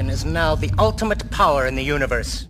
[0.00, 2.46] station is now the ultimate power in the universe.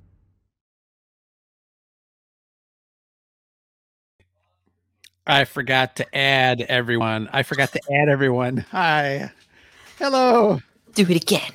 [5.26, 7.28] I forgot to add everyone.
[7.32, 8.58] I forgot to add everyone.
[8.70, 9.32] Hi.
[9.98, 10.60] Hello.
[10.94, 11.52] Do it again.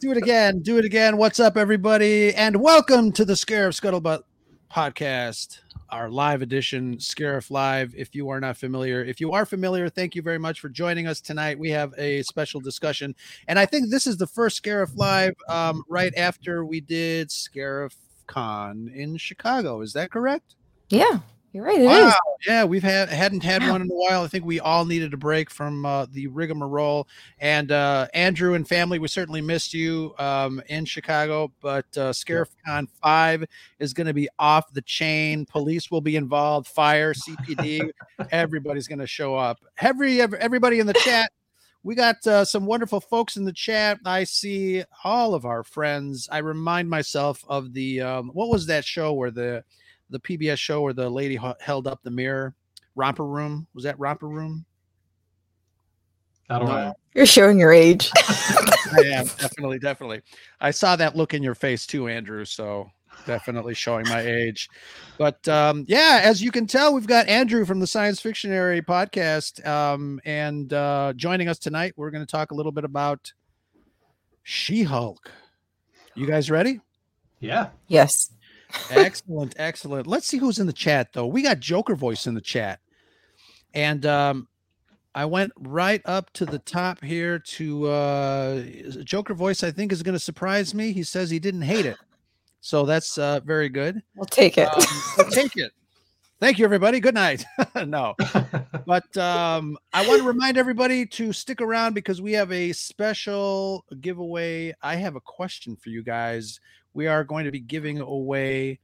[0.00, 0.60] Do it again.
[0.60, 1.18] Do it again.
[1.18, 2.34] What's up, everybody?
[2.34, 4.22] And welcome to the Scarif Scuttlebutt
[4.74, 7.94] podcast, our live edition, Scarif Live.
[7.96, 11.06] If you are not familiar, if you are familiar, thank you very much for joining
[11.06, 11.56] us tonight.
[11.56, 13.14] We have a special discussion.
[13.46, 17.94] And I think this is the first Scarif Live um, right after we did Scarif
[18.26, 19.80] Con in Chicago.
[19.80, 20.56] Is that correct?
[20.90, 21.20] Yeah,
[21.54, 21.80] you're right.
[21.80, 21.88] It is.
[21.88, 22.14] Wow.
[22.48, 24.24] Yeah, we've had hadn't had one in a while.
[24.24, 27.06] I think we all needed a break from uh, the rigmarole.
[27.38, 31.52] And uh, Andrew and family, we certainly missed you um, in Chicago.
[31.60, 32.12] But uh,
[33.00, 33.44] Five
[33.78, 35.46] is going to be off the chain.
[35.46, 36.66] Police will be involved.
[36.66, 37.88] Fire, CPD,
[38.32, 39.60] everybody's going to show up.
[39.78, 41.30] Every everybody in the chat.
[41.84, 44.00] We got uh, some wonderful folks in the chat.
[44.04, 46.28] I see all of our friends.
[46.32, 49.62] I remind myself of the um, what was that show where the
[50.14, 52.54] the PBS show where the lady held up the mirror.
[52.94, 54.64] Romper Room was that Romper Room?
[56.48, 56.74] I don't No.
[56.74, 56.94] know.
[57.14, 58.10] You're showing your age.
[58.16, 60.20] I am definitely, definitely.
[60.60, 62.44] I saw that look in your face too, Andrew.
[62.44, 62.90] So
[63.26, 64.68] definitely showing my age.
[65.18, 69.64] But um, yeah, as you can tell, we've got Andrew from the Science Fictionary podcast,
[69.66, 71.94] um, and uh, joining us tonight.
[71.96, 73.32] We're going to talk a little bit about
[74.42, 75.30] She-Hulk.
[76.14, 76.80] You guys ready?
[77.40, 77.70] Yeah.
[77.88, 78.30] yes.
[78.90, 80.06] Excellent excellent.
[80.06, 81.26] Let's see who's in the chat though.
[81.26, 82.80] We got joker voice in the chat.
[83.74, 84.48] And um
[85.16, 88.62] i went right up to the top here to uh
[89.04, 90.92] joker voice i think is going to surprise me.
[90.92, 91.96] He says he didn't hate it.
[92.60, 94.02] So that's uh very good.
[94.16, 94.68] We'll take it.
[94.74, 94.82] um,
[95.16, 95.72] so take it.
[96.40, 97.00] Thank you everybody.
[97.00, 97.44] Good night.
[97.86, 98.14] No.
[98.86, 103.82] But um, I want to remind everybody to stick around because we have a special
[104.02, 104.74] giveaway.
[104.82, 106.60] I have a question for you guys.
[106.94, 108.78] We are going to be giving away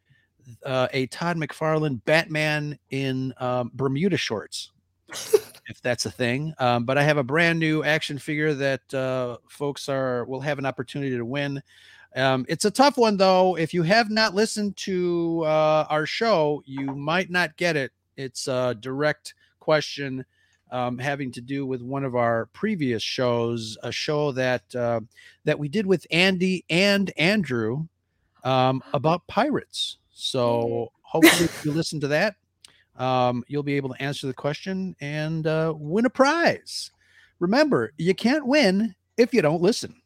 [0.65, 4.73] uh, a Todd McFarlane Batman in um, Bermuda shorts,
[5.09, 6.53] if that's a thing.
[6.59, 10.59] Um, but I have a brand new action figure that uh, folks are will have
[10.59, 11.63] an opportunity to win.
[12.17, 13.57] Um, it's a tough one though.
[13.57, 17.93] If you have not listened to uh, our show, you might not get it.
[18.17, 20.25] It's a direct question
[20.73, 25.01] um, having to do with one of our previous shows, a show that uh,
[25.45, 27.87] that we did with Andy and Andrew
[28.45, 29.99] um, about pirates.
[30.11, 32.37] So hopefully, if you listen to that,
[32.97, 36.91] um, you'll be able to answer the question and uh, win a prize.
[37.39, 40.00] Remember, you can't win if you don't listen.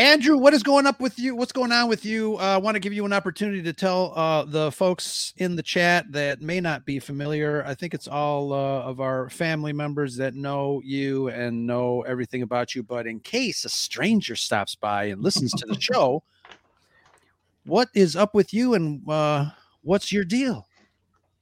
[0.00, 1.36] Andrew, what is going up with you?
[1.36, 2.38] What's going on with you?
[2.38, 5.62] Uh, I want to give you an opportunity to tell uh, the folks in the
[5.62, 7.62] chat that may not be familiar.
[7.66, 12.40] I think it's all uh, of our family members that know you and know everything
[12.40, 12.82] about you.
[12.82, 16.22] But in case a stranger stops by and listens to the show,
[17.66, 19.50] what is up with you and uh,
[19.82, 20.66] what's your deal?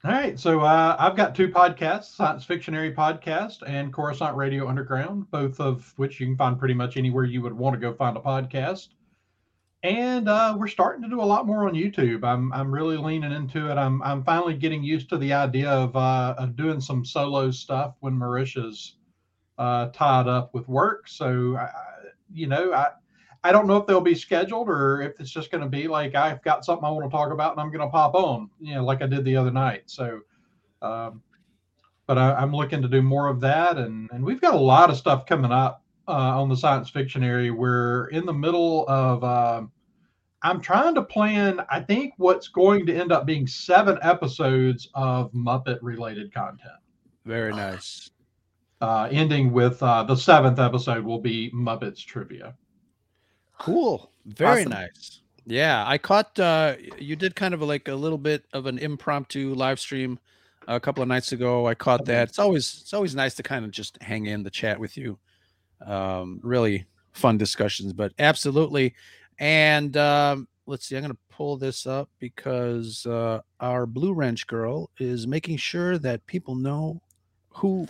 [0.05, 0.39] All right.
[0.39, 5.93] So uh, I've got two podcasts Science Fictionary Podcast and Coruscant Radio Underground, both of
[5.97, 8.91] which you can find pretty much anywhere you would want to go find a podcast.
[9.83, 12.23] And uh, we're starting to do a lot more on YouTube.
[12.23, 13.77] I'm, I'm really leaning into it.
[13.77, 17.97] I'm, I'm finally getting used to the idea of, uh, of doing some solo stuff
[17.99, 18.99] when Marisha's
[19.59, 21.09] uh, tied up with work.
[21.09, 21.71] So, I,
[22.33, 22.91] you know, I,
[23.49, 26.15] I don't know if they'll be scheduled or if it's just going to be like
[26.15, 28.75] I've got something I want to talk about and I'm going to pop on, you
[28.75, 29.85] know, like I did the other night.
[29.87, 30.21] So,
[30.83, 31.23] um,
[32.07, 34.91] but I, I'm looking to do more of that, and and we've got a lot
[34.91, 37.51] of stuff coming up uh, on the Science Fictionary.
[37.51, 39.25] We're in the middle of.
[39.25, 39.73] um
[40.43, 41.61] I'm trying to plan.
[41.69, 46.79] I think what's going to end up being seven episodes of Muppet related content.
[47.25, 48.09] Very nice.
[48.81, 52.55] Uh, ending with uh, the seventh episode will be Muppets trivia.
[53.59, 54.11] Cool.
[54.27, 54.71] Very Awesome.
[54.71, 55.21] nice.
[55.47, 59.55] Yeah, I caught uh you did kind of like a little bit of an impromptu
[59.55, 60.19] live stream
[60.67, 61.67] a couple of nights ago.
[61.67, 62.29] I caught that.
[62.29, 65.19] It's always it's always nice to kind of just hang in the chat with you.
[65.87, 68.95] Um really fun discussions, but absolutely.
[69.39, 74.47] And um let's see, I'm going to pull this up because uh our Blue Wrench
[74.47, 77.01] girl is making sure that people know
[77.51, 77.89] who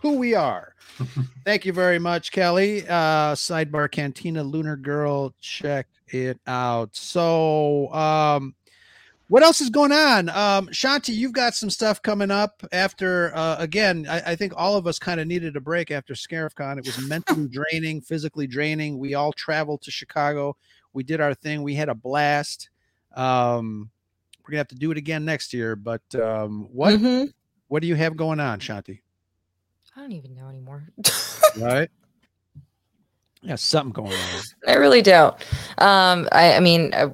[0.00, 0.74] who we are.
[1.44, 2.86] Thank you very much, Kelly.
[2.88, 6.94] Uh, Sidebar Cantina Lunar Girl, check it out.
[6.96, 8.54] So, um,
[9.28, 10.30] what else is going on?
[10.30, 14.76] Um, Shanti, you've got some stuff coming up after, uh, again, I, I think all
[14.76, 16.78] of us kind of needed a break after ScarifCon.
[16.78, 18.98] It was mentally draining, physically draining.
[18.98, 20.56] We all traveled to Chicago.
[20.94, 21.62] We did our thing.
[21.62, 22.70] We had a blast.
[23.14, 23.90] Um,
[24.42, 25.76] we're gonna have to do it again next year.
[25.76, 27.30] But um, what Mhm.
[27.68, 29.00] what do you have going on, Shanti?
[29.98, 30.84] I don't even know anymore.
[31.56, 31.88] Right.
[33.42, 34.40] Yeah, something going on.
[34.68, 35.34] I really don't.
[35.78, 37.08] Um, I, I mean, uh,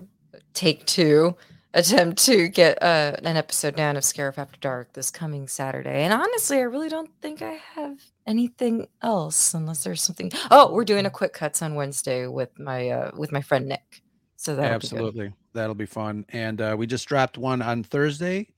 [0.52, 1.34] take two
[1.72, 6.02] attempt to get uh, an episode down of Scarif After Dark this coming Saturday.
[6.02, 10.30] And honestly, I really don't think I have anything else unless there's something.
[10.50, 14.02] Oh, we're doing a quick cuts on Wednesday with my uh, with my friend Nick.
[14.36, 16.26] So that absolutely that'll be fun.
[16.30, 18.48] And uh, we just dropped one on Thursday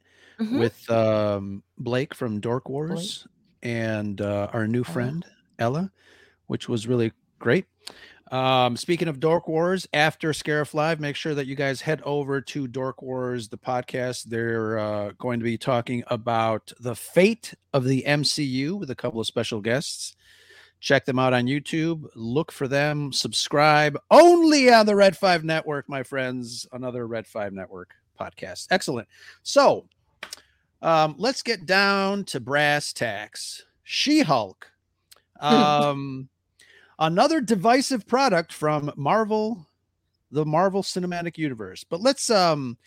[0.40, 0.58] Mhm.
[0.58, 3.26] with um, Blake from Dork Wars
[3.66, 4.92] and uh, our new Ella.
[4.92, 5.26] friend
[5.58, 5.90] Ella,
[6.46, 7.66] which was really great.
[8.30, 12.40] Um, speaking of Dork Wars, after Scarif Live, make sure that you guys head over
[12.40, 14.24] to Dork Wars, the podcast.
[14.24, 19.20] They're uh, going to be talking about the fate of the MCU with a couple
[19.20, 20.16] of special guests.
[20.78, 22.06] Check them out on YouTube.
[22.14, 23.12] Look for them.
[23.12, 26.66] Subscribe only on the Red Five Network, my friends.
[26.72, 28.68] Another Red Five Network podcast.
[28.70, 29.08] Excellent.
[29.42, 29.88] So,
[30.86, 33.64] um, let's get down to brass tacks.
[33.82, 34.70] She Hulk.
[35.38, 36.30] Um,
[36.98, 39.66] another divisive product from Marvel,
[40.30, 41.84] the Marvel Cinematic Universe.
[41.84, 42.78] But let's um,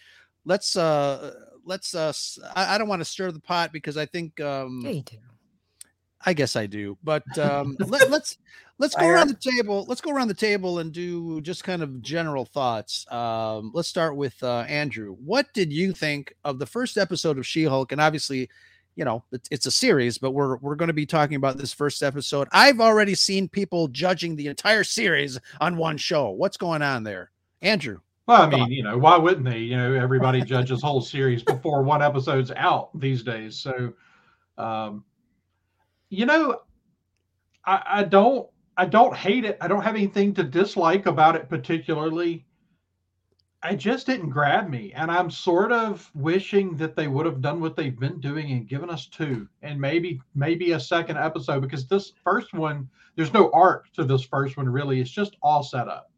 [0.45, 2.11] let's uh, let's uh,
[2.55, 5.01] I, I don't want to stir the pot because I think um, Yeah.
[6.25, 8.39] I guess I do, but um, let, let's
[8.79, 9.85] let's go around the table.
[9.87, 13.05] Let's go around the table and do just kind of general thoughts.
[13.11, 15.15] Um, let's start with uh, Andrew.
[15.23, 17.91] What did you think of the first episode of She-Hulk?
[17.91, 18.49] And obviously,
[18.95, 21.71] you know, it's, it's a series, but we're we're going to be talking about this
[21.71, 22.47] first episode.
[22.51, 26.31] I've already seen people judging the entire series on one show.
[26.31, 27.31] What's going on there,
[27.61, 27.99] Andrew?
[28.25, 29.57] Well, I mean, you know, why wouldn't they?
[29.57, 33.57] You know, everybody judges whole series before one episode's out these days.
[33.57, 33.93] So,
[34.57, 35.03] um,
[36.09, 36.61] you know,
[37.65, 38.47] I, I don't,
[38.79, 39.57] I don't hate it.
[39.59, 42.45] I don't have anything to dislike about it particularly.
[43.61, 47.59] I just didn't grab me, and I'm sort of wishing that they would have done
[47.59, 51.87] what they've been doing and given us two, and maybe, maybe a second episode because
[51.87, 55.01] this first one, there's no arc to this first one really.
[55.01, 56.09] It's just all set up.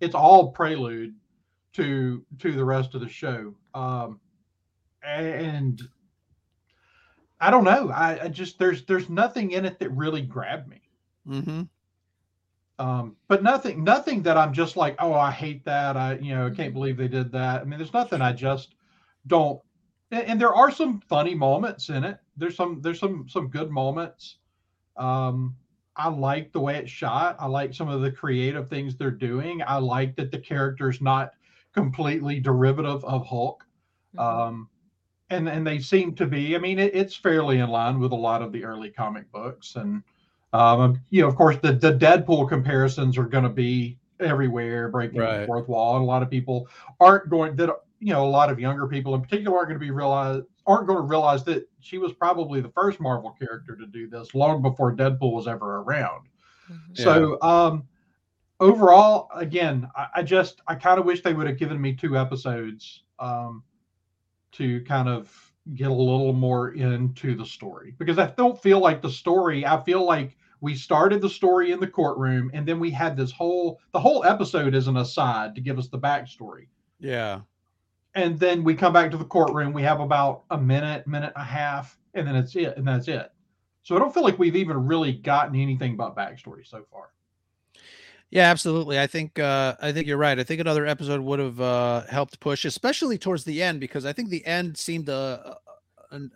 [0.00, 1.14] It's all prelude
[1.74, 4.20] to to the rest of the show um
[5.02, 5.80] and
[7.40, 10.82] i don't know I, I just there's there's nothing in it that really grabbed me
[11.28, 11.62] Mm-hmm.
[12.82, 15.96] Um but nothing nothing that i'm just like oh i hate that.
[15.96, 17.60] I you know i can't believe they did that.
[17.62, 18.74] I mean there's nothing i just
[19.26, 19.60] don't
[20.10, 22.18] and, and there are some funny moments in it.
[22.36, 24.38] There's some there's some some good moments.
[24.96, 25.56] Um
[25.96, 27.36] i like the way it's shot.
[27.38, 29.62] I like some of the creative things they're doing.
[29.66, 31.32] I like that the character's not
[31.74, 33.64] completely derivative of hulk.
[34.16, 34.20] Mhm.
[34.22, 34.68] um,
[35.30, 36.54] and and they seem to be.
[36.56, 39.76] I mean, it, it's fairly in line with a lot of the early comic books,
[39.76, 40.02] and
[40.52, 45.18] um, you know, of course, the the Deadpool comparisons are going to be everywhere, breaking
[45.18, 45.40] Right.
[45.40, 46.68] the fourth wall, and a lot of people
[47.00, 47.70] aren't going that.
[48.00, 50.86] You know, a lot of younger people in particular aren't going to be realize aren't
[50.86, 54.62] going to realize that she was probably the first Marvel character to do this long
[54.62, 56.26] before Deadpool was ever around.
[56.68, 56.96] Mhm.
[56.96, 57.88] So um
[58.60, 62.16] overall, again, I, I just I kind of wish they would have given me two
[62.18, 63.64] episodes um
[64.52, 69.00] to kind of get a little more into the story because I don't feel like
[69.02, 72.90] the story, I feel like we started the story in the courtroom and then we
[72.90, 76.68] had this whole the whole episode is an aside to give us the backstory.
[77.00, 77.40] Yeah.
[78.14, 81.42] And then we come back to the courtroom, we have about a minute, minute and
[81.42, 83.32] a half, and then it's it, and that's it.
[83.82, 87.08] So I don't feel like we've even really gotten anything but backstory so far.
[88.30, 89.00] Yeah, absolutely.
[89.00, 90.38] I think uh, I think you're right.
[90.38, 94.12] I think another episode would have uh, helped push, especially towards the end, because I
[94.12, 95.54] think the end seemed uh,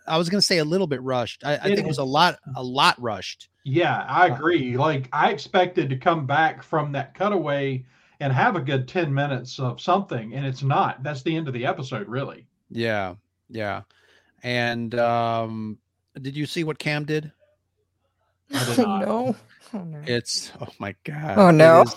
[0.07, 1.43] I was going to say a little bit rushed.
[1.45, 3.49] I, I think it was a lot a lot rushed.
[3.63, 4.77] Yeah, I Uh, agree.
[4.77, 7.85] Like I expected to come back from that cutaway
[8.19, 11.03] and have a good 10 minutes of something and it's not.
[11.03, 12.47] That's the end of the episode really.
[12.69, 13.15] Yeah,
[13.49, 13.81] yeah.
[14.43, 15.77] And um,
[16.21, 17.31] did you see what Cam did?
[18.53, 19.01] I did not.
[19.05, 19.35] no.
[19.73, 20.01] Oh, no.
[20.05, 21.37] It's oh my god.
[21.37, 21.81] Oh, no.
[21.83, 21.95] is-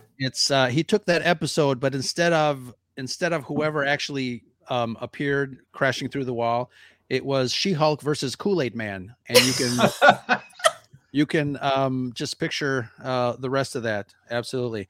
[0.18, 5.58] it's uh, he took that episode, but instead of instead of whoever actually um, appeared
[5.72, 6.70] crashing through the wall,
[7.12, 10.40] it was She Hulk versus Kool Aid Man, and you can
[11.12, 14.88] you can um just picture uh the rest of that absolutely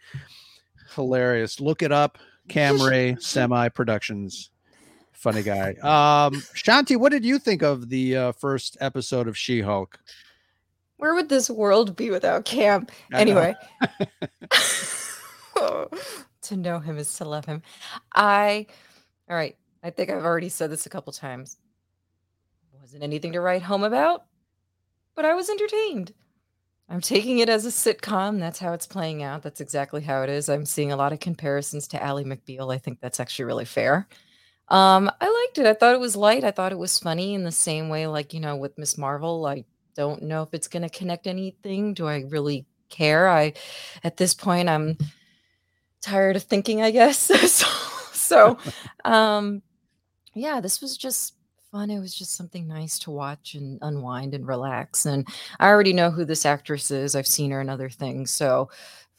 [0.95, 4.51] hilarious look it up camray semi productions
[5.13, 9.99] funny guy um shanti what did you think of the uh, first episode of she-hulk
[10.99, 12.87] Where would this world be without Cam?
[13.13, 13.37] I know.
[13.39, 13.55] Anyway,
[16.43, 17.63] to know him is to love him.
[18.15, 18.67] I,
[19.29, 19.57] all right.
[19.83, 21.59] I think I've already said this a couple times.
[22.93, 24.27] Wasn't anything to write home about,
[25.15, 26.13] but I was entertained.
[26.91, 28.39] I'm taking it as a sitcom.
[28.39, 29.41] That's how it's playing out.
[29.41, 30.51] That's exactly how it is.
[30.51, 32.71] I'm seeing a lot of comparisons to Ally McBeal.
[32.71, 34.07] I think that's actually really fair.
[34.69, 35.65] Um, I liked it.
[35.65, 36.45] I thought it was light.
[36.45, 39.47] I thought it was funny in the same way, like, you know, with Miss Marvel.
[39.47, 39.65] I
[39.97, 41.95] don't know if it's going to connect anything.
[41.95, 43.27] Do I really care.
[43.27, 43.55] I,
[44.05, 44.99] at this point, I'm
[46.03, 46.83] tired of thinking.
[46.83, 47.19] I guess
[47.51, 47.67] so.
[48.13, 48.59] So,
[49.07, 49.63] um,
[50.35, 51.37] yeah, this was just
[51.73, 51.91] fun.
[51.91, 55.07] It was just something nice to watch and unwind and relax.
[55.07, 55.27] And
[55.59, 57.17] I already know who this actress is.
[57.17, 58.31] I've seen her in other things.
[58.31, 58.69] So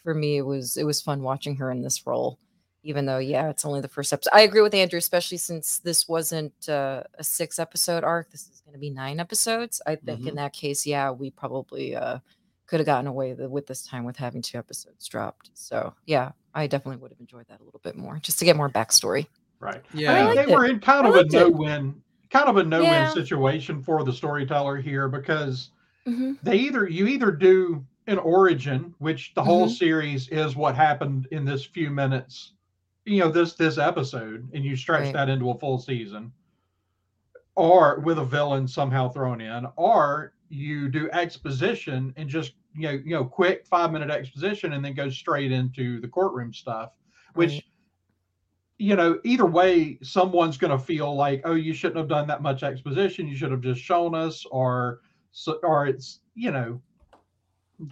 [0.03, 2.39] for me, it was it was fun watching her in this role.
[2.85, 4.31] Even though, yeah, it's only the first episode.
[4.33, 8.29] I agree with Andrew, especially since this wasn't uh, a six episode arc.
[8.29, 9.81] This is going to be nine episodes.
[9.87, 10.27] I think Mhm.
[10.27, 12.19] in that case, yeah, we probably uh,
[12.67, 15.51] could have gotten away with, with this time with having two episodes dropped.
[15.53, 18.57] So yeah, I definitely would have enjoyed that a little bit more, just to get
[18.57, 19.27] more backstory.
[19.61, 19.81] Right.
[19.93, 20.11] Yeah.
[20.11, 20.57] I mean, liked they it.
[20.57, 21.53] were in kind of a liked it.
[22.33, 23.05] Kind of a no-win Yeah.
[23.05, 25.71] situation for the storyteller here because
[26.05, 26.39] Mhm.
[26.43, 29.69] they either you either do an origin, which the whole Mhm.
[29.69, 32.53] series is what happened in this few minutes,
[33.05, 35.13] you know, this this episode, and you stretch Right.
[35.13, 36.33] that into a full season,
[37.55, 42.91] or with a villain somehow thrown in, or you do exposition and just you know
[42.91, 46.91] you know quick five minute exposition and then go straight into the courtroom stuff,
[47.33, 47.63] which Right.
[48.83, 52.41] You know, either way, someone's going to feel like, oh, you shouldn't have done that
[52.41, 53.29] much exposition.
[53.29, 54.99] You should have just shown us, or
[55.31, 56.81] so, or it's, you know,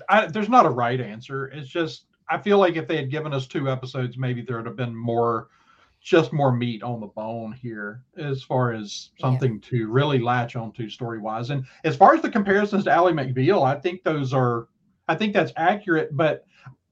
[0.10, 1.45] I, there's not a right answer.
[1.48, 4.65] It's just, I feel like if they had given us two episodes, maybe there would
[4.65, 5.48] have been more,
[6.01, 9.27] just more meat on the bone here as far as Yeah.
[9.27, 11.51] something to really latch onto story wise.
[11.51, 14.67] And as far as the comparisons to Ally McBeal, I think those are,
[15.07, 16.45] I think that's accurate, but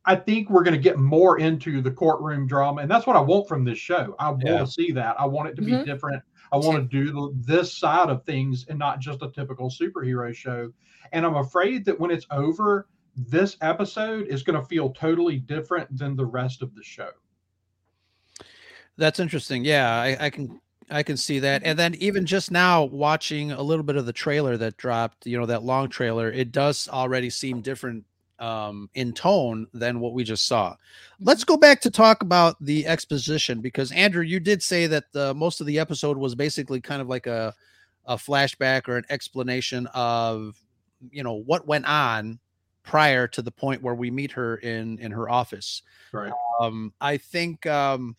[0.10, 3.22] I think we're going to get more into the courtroom drama, and that's what I
[3.22, 4.16] want from this show.
[4.18, 4.54] I Yeah.
[4.54, 5.16] want to see that.
[5.20, 5.86] I want it to be Mhm.
[5.86, 6.24] different.
[6.51, 10.74] I want to do this side of things and not just a typical superhero show.
[11.12, 15.96] And I'm afraid that when it's over, this episode is going to feel totally different
[15.96, 17.12] than the rest of the show.
[18.98, 19.63] That's interesting.
[19.63, 21.62] Yeah, I, I can I can see that.
[21.63, 25.38] And then even just now watching a little bit of the trailer that dropped, you
[25.38, 28.06] know, that long trailer, it does already seem different
[28.39, 30.75] um in tone than what we just saw.
[31.19, 35.34] Let's go back to talk about the exposition because Andrew, you did say that the
[35.34, 37.53] most of the episode was basically kind of like a
[38.05, 40.58] a flashback or an explanation of
[41.12, 42.39] you know what went on
[42.84, 46.31] prior to the point where we meet her in in her office Right.
[46.60, 48.15] um i think um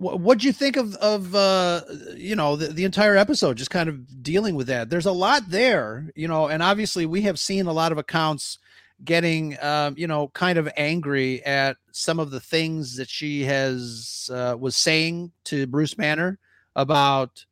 [0.00, 1.82] what what'd you think of of uh
[2.16, 4.88] you know the, the entire episode just kind of dealing with that?
[4.88, 8.58] There's a lot there you know and obviously we have seen a lot of accounts
[9.04, 14.30] getting um you know kind of angry at some of the things that she has
[14.32, 16.38] uh, was saying to bruce banner
[16.76, 17.44] about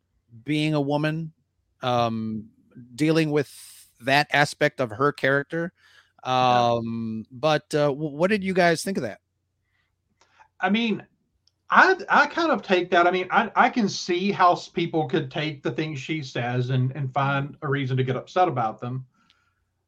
[0.44, 1.32] being a woman
[1.82, 2.48] um
[2.94, 3.50] dealing with
[4.00, 5.72] that aspect of her character.
[6.24, 9.20] Um but uh wh- what did you guys think of that?
[10.60, 11.06] I mean,
[11.70, 13.06] I I kind of take that.
[13.06, 16.92] I mean, I, I can see how people could take the things she says and
[16.92, 19.04] and find a reason to get upset about them.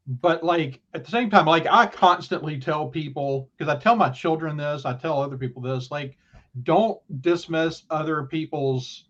[0.06, 4.10] But like at the same time, like I constantly tell people because I tell my
[4.10, 6.16] children this, I tell other people this, like
[6.64, 9.04] don't dismiss other people's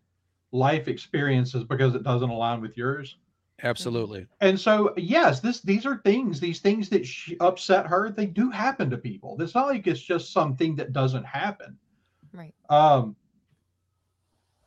[0.53, 3.17] life experiences because it doesn't align with yours.
[3.63, 8.27] absolutely And so, yes, this these are things, these things that she, upset her, they
[8.27, 9.41] do happen to people.
[9.41, 11.77] It's not like it's just something that doesn't happen.
[12.33, 12.55] Right.
[12.69, 13.17] Um,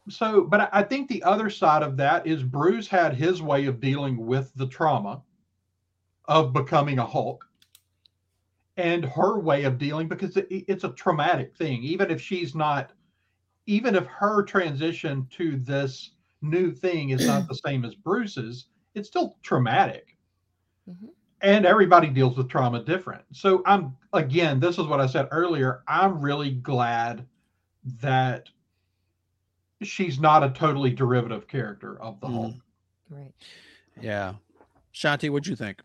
[0.09, 3.79] so, but I- think the other side of that is Bruce had his way of
[3.79, 5.21] dealing with the trauma
[6.25, 7.45] of becoming a Hulk
[8.77, 11.83] and her way of dealing because it, it's a traumatic thing.
[11.83, 12.91] Even if she's not,
[13.65, 19.07] even if her transition to this new thing is not the same as Bruce's, it's
[19.07, 20.17] still traumatic.
[20.89, 21.09] Mhm.
[21.41, 23.23] And everybody deals with trauma different.
[23.31, 25.83] So I'm again, this is what I said earlier.
[25.87, 27.25] I'm really glad
[28.01, 28.49] that
[29.81, 32.33] she's not a totally derivative character of the Mhm.
[32.33, 32.53] Hulk.
[33.09, 33.33] Right.
[34.01, 34.33] yeah
[34.93, 35.81] shanti what'd you think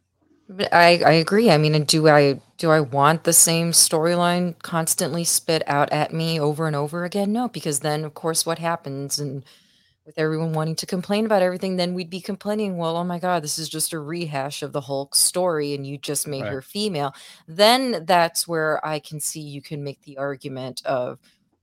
[0.72, 1.50] I, I agree.
[1.50, 6.40] I mean, do I do I want the same storyline constantly spit out at me
[6.40, 7.34] over and over again?
[7.34, 9.44] No, because then of course what happens and
[10.06, 13.44] with everyone wanting to complain about everything, then we'd be complaining, well, oh my God,
[13.44, 16.52] this is just a rehash of the Hulk story and you just made Right.
[16.52, 17.14] her female.
[17.46, 21.18] Then that's where I can see you can make the argument of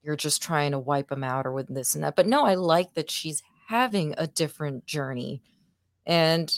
[0.05, 2.15] you're just trying to wipe them out or with this and that.
[2.15, 5.41] But no, I like that she's having a different journey.
[6.05, 6.53] And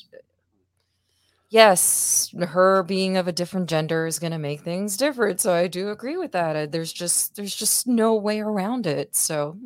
[1.49, 5.39] yes, her being of a different gender is going to make things different.
[5.41, 6.55] So I do agree with that.
[6.55, 9.15] Uh, There's just there's just no way around it.
[9.15, 9.57] So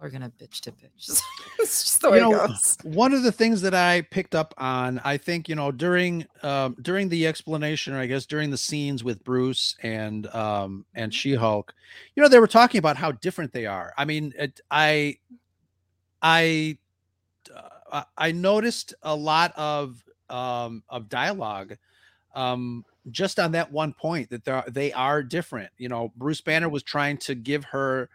[0.00, 1.20] are going to bitch to bitch.
[1.58, 2.78] it's just the way You know, it goes.
[2.82, 6.76] one of the things that I picked up on, I think, you know, during um,
[6.82, 11.34] during the explanation, or I guess during the scenes with Bruce and um, and She
[11.34, 11.74] Hulk,
[12.14, 13.92] you know, they were talking about how different they are.
[13.96, 15.16] I mean, it, I
[16.22, 16.78] I
[17.90, 21.76] uh, I noticed a lot of um, of dialogue
[22.34, 25.70] um, just on that one point that they are different.
[25.78, 28.08] You know, Bruce Banner was trying to give her,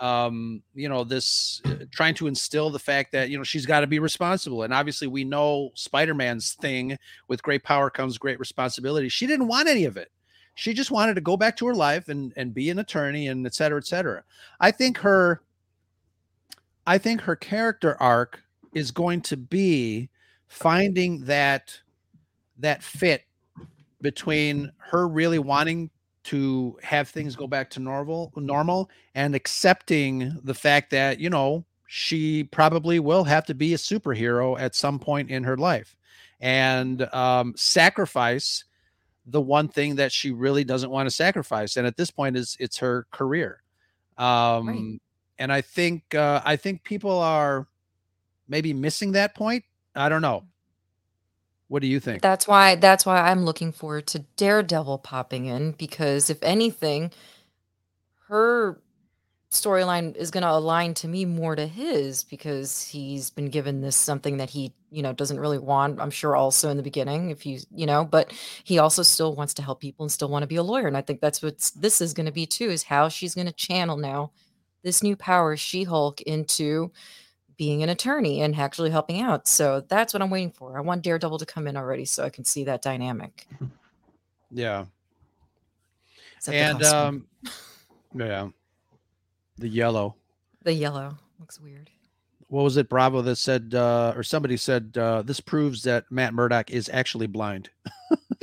[0.00, 3.80] um, you know, this uh, trying to instill the fact that, you know, she's got
[3.80, 4.62] to be responsible.
[4.62, 9.08] And obviously, we know Spider Man's thing with great power comes great responsibility.
[9.08, 10.10] She didn't want any of it.
[10.54, 13.46] She just wanted to go back to her life and, and be an attorney and
[13.46, 14.24] et cetera, et cetera.
[14.60, 15.42] I think her,
[16.86, 18.42] I think her character arc
[18.74, 20.08] is going to be
[20.48, 21.78] finding that
[22.58, 23.22] that fit
[24.00, 25.90] between her really wanting
[26.28, 31.64] to have things go back to normal normal and accepting the fact that you know
[31.86, 35.96] she probably will have to be a superhero at some point in her life.
[36.38, 38.64] And um, sacrifice
[39.26, 42.56] the one thing that she really doesn't want to sacrifice and at this point is
[42.60, 43.62] it's her career.
[44.18, 45.00] Um, right.
[45.38, 47.68] and i think uh, i think people are
[48.48, 49.64] maybe missing that point.
[49.94, 50.44] I don't know
[51.68, 52.22] what do you think?
[52.22, 57.12] That's why that's why I'm looking forward to Daredevil popping in because if anything,
[58.28, 58.80] her
[59.50, 63.96] storyline is going to align to me more to his because he's been given this
[63.96, 67.46] something that he you know doesn't really want i'm sure also in the beginning if
[67.46, 68.30] you you know but
[68.64, 70.98] he also still wants to help people and still want to be a lawyer and
[70.98, 73.52] i think that's what this is going to be too is how she's going to
[73.52, 74.30] channel now
[74.82, 76.92] this new power she-hulk into
[77.58, 79.46] being an attorney and actually helping out.
[79.46, 80.78] So that's what I'm waiting for.
[80.78, 83.46] I want Daredevil to come in already so I can see that dynamic.
[84.50, 84.86] Yeah.
[86.50, 87.26] And um
[88.14, 88.48] yeah.
[89.58, 90.14] The yellow.
[90.62, 91.90] The yellow looks weird.
[92.48, 96.34] What was it Bravo that said uh or somebody said uh this proves that Matt
[96.34, 97.70] Murdock is actually blind.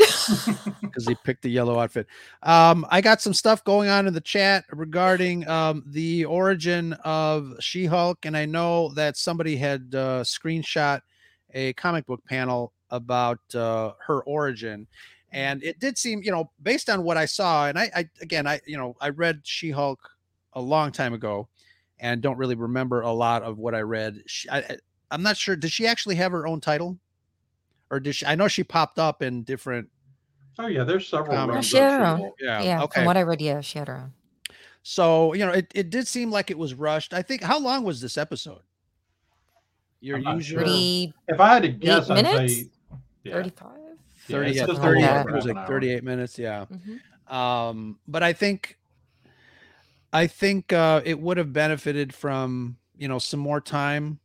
[0.81, 2.07] because he picked the yellow outfit.
[2.43, 7.53] Um, I got some stuff going on in the chat regarding um, the origin of
[7.59, 11.01] She Hulk, and I know that somebody had uh, screenshot
[11.53, 14.87] a comic book panel about uh, her origin.
[15.31, 18.47] And it did seem, you know, based on what I saw, and I, I again,
[18.47, 19.99] I, you know, I read She Hulk
[20.53, 21.47] a long time ago,
[21.99, 24.23] and don't really remember a lot of what I read.
[24.25, 24.77] She, I,
[25.11, 25.55] I'm not sure.
[25.55, 26.99] Did she actually have her own title?
[27.89, 28.25] or did she?
[28.25, 29.89] I know she popped up in different.
[30.57, 31.37] Oh yeah, there's several.
[31.37, 32.31] Um, she had her own.
[32.39, 32.83] Yeah, yeah.
[32.83, 33.01] Okay.
[33.01, 34.13] From what I read, yeah, she had her own.
[34.83, 37.13] So you know, it, it did seem like it was rushed.
[37.13, 37.43] I think.
[37.43, 38.61] How long was this episode?
[40.01, 40.65] Your usual.
[40.65, 41.13] Sure.
[41.27, 42.53] If I had to guess, I'd minutes?
[42.53, 42.69] say
[43.23, 43.33] yeah.
[43.33, 43.71] thirty-five.
[44.27, 46.39] 30, yeah, 30 it was like 38 minutes.
[46.39, 46.65] Yeah.
[46.65, 47.35] Mm-hmm.
[47.35, 48.75] Um, but I think,
[50.15, 54.17] I think uh, it would have benefited from you know some more time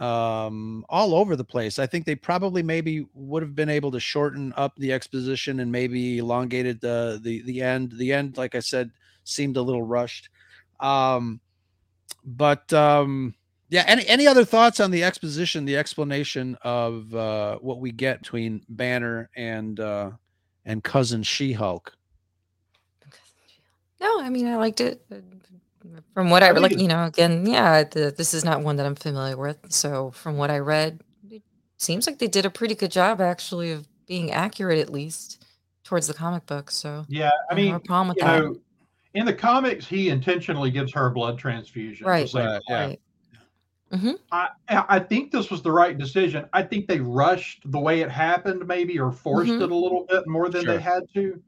[0.00, 1.78] um, all over the place.
[1.78, 5.70] I think they probably maybe would have been able to shorten up the exposition and
[5.70, 7.92] maybe elongated the the the end.
[7.92, 8.90] The end, like I said,
[9.22, 10.28] seemed a little rushed.
[10.80, 11.40] Um,
[12.24, 13.32] but um,
[13.70, 18.22] yeah, any any other thoughts on the exposition, the explanation of uh, what we get
[18.22, 20.10] between Banner and uh,
[20.64, 21.96] and cousin She Hulk?
[24.00, 25.04] No, I mean I liked it.
[26.14, 28.86] From what I, I like, you know, again, yeah, the, this is not one that
[28.86, 29.58] I'm familiar with.
[29.68, 31.42] So from what I read, it
[31.76, 35.44] seems like they did a pretty good job actually of being accurate at least
[35.84, 36.70] towards the comic book.
[36.70, 38.42] So yeah, I mean, no problem with that.
[38.42, 38.56] Know,
[39.14, 42.06] in the comics, he intentionally gives her a blood transfusion.
[42.06, 42.32] Right.
[42.34, 42.60] Right.
[42.68, 42.94] Yeah.
[43.92, 44.12] Mm-hmm.
[44.30, 46.46] I I think this was the right decision.
[46.52, 49.62] I think they rushed the way it happened, maybe, or forced mm-hmm.
[49.62, 50.74] it a little bit more than sure.
[50.74, 51.42] they had to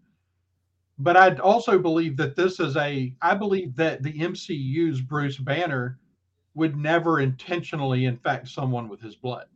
[1.01, 3.15] but I also believe that this is a.
[3.23, 5.99] I believe that the MCU's Bruce Banner
[6.55, 9.47] would never intentionally infect someone with his blood.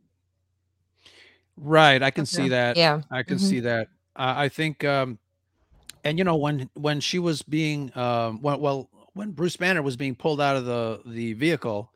[1.55, 2.77] Right, I can see that.
[2.77, 3.45] Yeah, I can mm-hmm.
[3.45, 3.89] see that.
[4.15, 5.19] Uh, I think, um,
[6.03, 9.95] and you know, when when she was being, um, well, well, when Bruce Banner was
[9.95, 11.91] being pulled out of the the vehicle,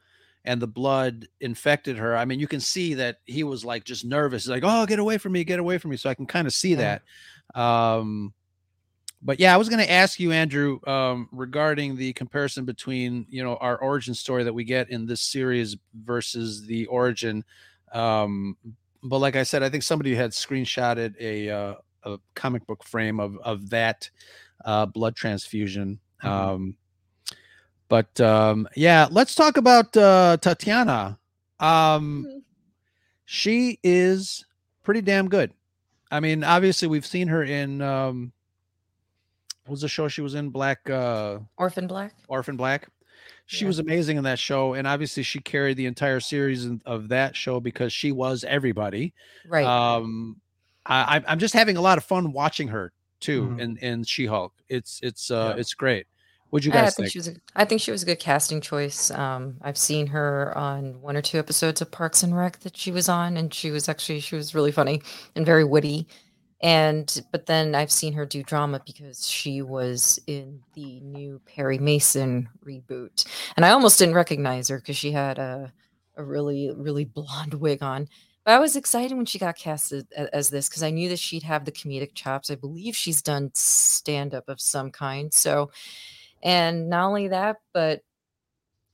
[0.45, 2.15] and the blood infected her.
[2.15, 4.99] I mean, you can see that he was like just nervous, He's like, "Oh, get
[4.99, 6.99] away from me, get away from me." So I can kind of see yeah.
[7.55, 7.59] that.
[7.59, 8.33] Um,
[9.21, 13.43] but yeah, I was going to ask you, Andrew, um, regarding the comparison between you
[13.43, 17.43] know our origin story that we get in this series versus the origin.
[17.91, 18.55] Um,
[19.03, 23.19] but like I said, I think somebody had screenshotted a uh, a comic book frame
[23.19, 24.09] of of that
[24.63, 25.99] uh, blood transfusion.
[26.23, 26.27] Mm-hmm.
[26.27, 26.75] Um,
[27.89, 31.19] but um, yeah, let's talk about uh, Tatiana.
[31.59, 32.37] Um, mm-hmm.
[33.25, 34.45] She is
[34.83, 35.51] pretty damn good.
[36.09, 38.31] I mean, obviously, we've seen her in um,
[39.69, 40.49] was the show she was in?
[40.49, 42.13] Black uh Orphan Black.
[42.27, 42.89] Orphan Black.
[43.45, 43.69] She yeah.
[43.69, 47.59] was amazing in that show, and obviously she carried the entire series of that show
[47.59, 49.13] because she was everybody.
[49.47, 49.65] Right.
[49.65, 50.39] Um,
[50.85, 53.59] I, I'm just having a lot of fun watching her too, mm-hmm.
[53.59, 54.53] in in She Hulk.
[54.69, 55.59] It's it's uh yeah.
[55.59, 56.07] it's great.
[56.49, 56.95] What'd you guys I think?
[56.95, 57.11] think?
[57.11, 59.11] She was a, I think she was a good casting choice.
[59.11, 62.91] Um, I've seen her on one or two episodes of Parks and Rec that she
[62.91, 65.01] was on, and she was actually she was really funny
[65.35, 66.07] and very witty.
[66.61, 71.77] And but then I've seen her do drama because she was in the new Perry
[71.77, 73.25] Mason reboot.
[73.55, 75.71] And I almost didn't recognize her because she had a
[76.17, 78.07] a really, really blonde wig on.
[78.45, 81.19] But I was excited when she got casted a- as this because I knew that
[81.19, 82.49] she'd have the comedic chops.
[82.51, 85.33] I believe she's done stand up of some kind.
[85.33, 85.71] So,
[86.43, 88.01] and not only that, but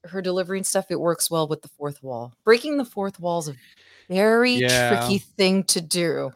[0.04, 2.34] her delivery and stuff, it works well with the fourth wall.
[2.43, 3.56] Breaking the fourth wall is a
[4.08, 4.89] very Yeah.
[4.89, 6.32] tricky thing to do.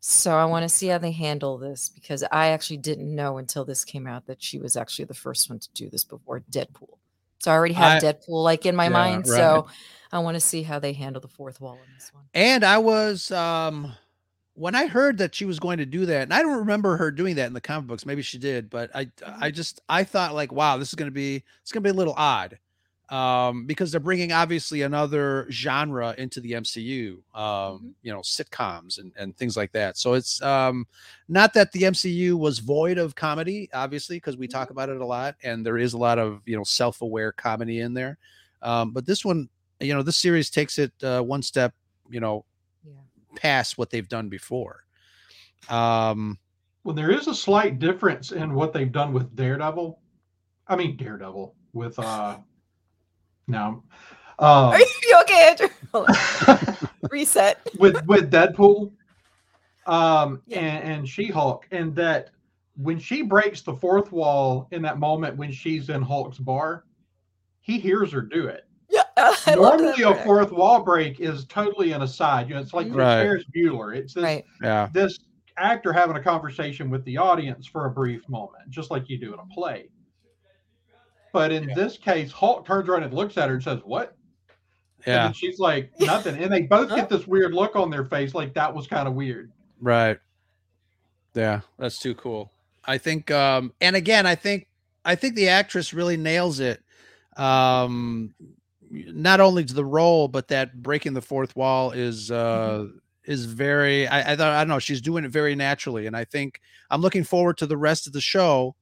[0.00, 3.64] So I want to see how they handle this because I actually didn't know until
[3.66, 6.96] this came out that she was actually the first one to do this before Deadpool.
[7.38, 9.26] So I already have I- Deadpool like in my Yeah, mind.
[9.28, 9.36] right.
[9.36, 9.68] So
[10.10, 12.24] I want to see how they handle the fourth wall in this one.
[12.34, 13.92] And I was um
[14.54, 17.10] when I heard that she was going to do that, and I don't remember her
[17.10, 18.04] doing that in the comic books.
[18.04, 21.42] Maybe she did, but I I just I thought like, wow, this is gonna be
[21.62, 22.58] it's gonna be a little odd.
[23.10, 27.94] Um, because they're bringing obviously another genre into the MCU, um, Mhm.
[28.02, 29.98] you know, sitcoms and, and things like that.
[29.98, 30.86] So it's um
[31.28, 35.04] not that the MCU was void of comedy, obviously, because we talk about it a
[35.04, 38.16] lot, and there is a lot of you know self-aware comedy in there.
[38.62, 39.48] Um, but this one,
[39.80, 41.74] you know, this series takes it uh, one step,
[42.10, 42.44] you know,
[42.86, 42.92] Yeah.
[43.34, 44.84] past what they've done before.
[45.68, 46.38] Um,
[46.84, 49.98] Well, there is a slight difference in what they've done with Daredevil.
[50.68, 52.38] I mean Daredevil with uh
[53.46, 53.82] no.
[54.38, 55.68] Um, Are you okay, Andrew?
[57.10, 57.58] Reset.
[57.78, 58.92] with with Deadpool
[59.86, 60.60] um Yeah.
[60.60, 62.30] and, and She-Hulk and that
[62.76, 66.84] when she breaks the fourth wall in that moment when she's in Hulk's bar,
[67.60, 68.66] he hears her do it.
[68.88, 69.02] Yeah.
[69.16, 72.48] I Normally a fourth wall break is totally an aside.
[72.48, 72.96] You know, it's like Mhm.
[72.96, 73.22] Right.
[73.22, 73.94] Ferris Bueller.
[73.96, 74.44] It's this Right.
[74.62, 75.18] yeah, this
[75.58, 79.34] actor having a conversation with the audience for a brief moment, just like you do
[79.34, 79.88] in a play.
[81.32, 81.74] But in Yeah.
[81.74, 84.16] this case, Hulk turns around and looks at her and says, What?
[85.06, 86.42] Yeah, then she's like, Nothing.
[86.42, 89.14] And they both get this weird look on their face, like that was kind of
[89.14, 89.52] weird.
[89.80, 90.18] right.
[91.34, 92.50] Yeah, that's too cool.
[92.84, 94.66] I think, um, and again, I think,
[95.04, 96.82] I think the actress really nails it.
[97.36, 98.34] Um,
[98.90, 102.86] not only to the role, but that breaking the fourth wall is, uh,
[103.24, 106.08] is very, I, I thought, I don't know, she's doing it very naturally.
[106.08, 108.74] And I think I'm looking forward to the rest of the show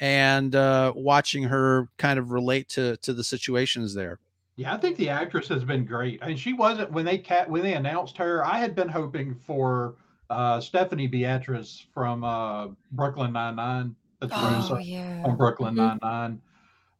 [0.00, 4.18] and, uh, watching her kind of relate to, to the situations there.
[4.56, 6.18] Yeah, I think the actress has been great.
[6.22, 8.42] I mean, she wasn't when they cat when they announced her.
[8.44, 9.96] I had been hoping for
[10.30, 13.94] uh, Stephanie Beatriz from uh, Brooklyn Nine Nine.
[14.20, 15.22] That's Rose Oh yeah.
[15.26, 15.76] on Brooklyn Mhm.
[15.76, 16.40] Nine Nine.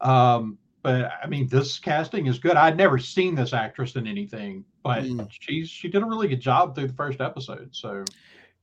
[0.02, 2.56] Um, but I mean, this casting is good.
[2.56, 5.26] I'd never seen this actress in anything, but Mm.
[5.30, 7.70] she's she did a really good job through the first episode.
[7.72, 8.04] So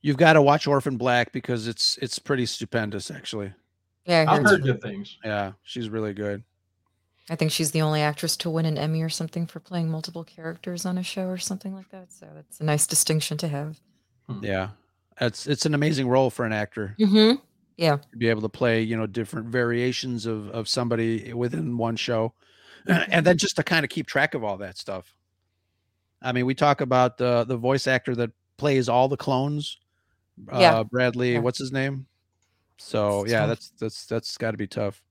[0.02, 3.52] You've got to watch Orphan Black because it's, it's pretty stupendous actually.
[4.06, 4.50] Yeah, I I've heard.
[4.50, 5.16] heard good things.
[5.24, 6.42] Yeah, she's really good.
[7.30, 10.24] I think she's the only actress to win an Emmy or something for playing multiple
[10.24, 12.12] characters on a show or something like that.
[12.12, 13.80] So it's a nice distinction to have.
[14.42, 14.70] Yeah.
[15.20, 17.36] It's it's an amazing role for an actor Mm-hmm.
[17.78, 17.96] Yeah.
[17.96, 22.34] to be able to play, you know, different variations of of somebody within one show.
[22.86, 25.14] and then just to kind of keep track of all that stuff.
[26.20, 29.78] I mean, we talk about the the voice actor that plays all the clones.
[30.52, 30.74] Yeah.
[30.80, 31.38] Uh Bradley, Yeah.
[31.38, 32.06] what's his name?
[32.78, 33.48] So, It's yeah, tough.
[33.48, 35.02] that's that's that's got to be tough.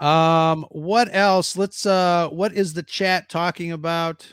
[0.00, 1.56] Um what else?
[1.56, 4.26] Let's uh what is the chat talking about?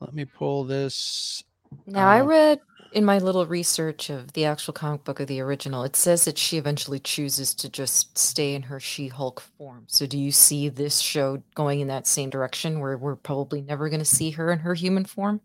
[0.00, 1.42] Let me pull this
[1.86, 2.60] Now, I read
[2.92, 6.38] in my little research of the actual comic book of the original, it says that
[6.38, 9.84] she eventually chooses to just stay in her She Hulk form.
[9.88, 13.88] So, do you see this show going in that same direction where we're probably never
[13.88, 15.40] going to see her in her human form?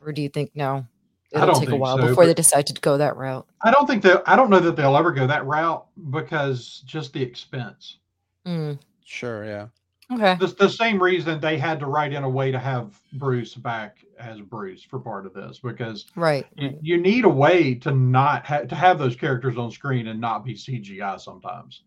[0.00, 0.86] Or do you think no?
[1.34, 3.46] I It'll take a while so, before they but- decide to go that route.
[3.62, 7.12] I don't think that I don't know that they'll ever go that route because just
[7.12, 7.98] the expense.
[8.46, 9.66] Mm, Sure, yeah.
[10.12, 10.36] okay.
[10.38, 13.98] the, the same reason they had to write in a way to have Bruce back
[14.18, 16.46] as Bruce for part of this because Right.
[16.56, 20.20] you, you need a way to not ha- to have those characters on screen and
[20.20, 21.82] not be CGI sometimes,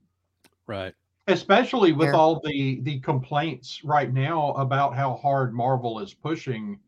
[0.68, 0.94] Right.
[1.28, 2.16] especially with Fair.
[2.16, 6.80] all the the complaints right now about how hard Marvel is pushing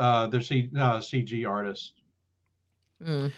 [0.00, 1.92] uh, their C, uh, CG artists.
[3.04, 3.32] Mm.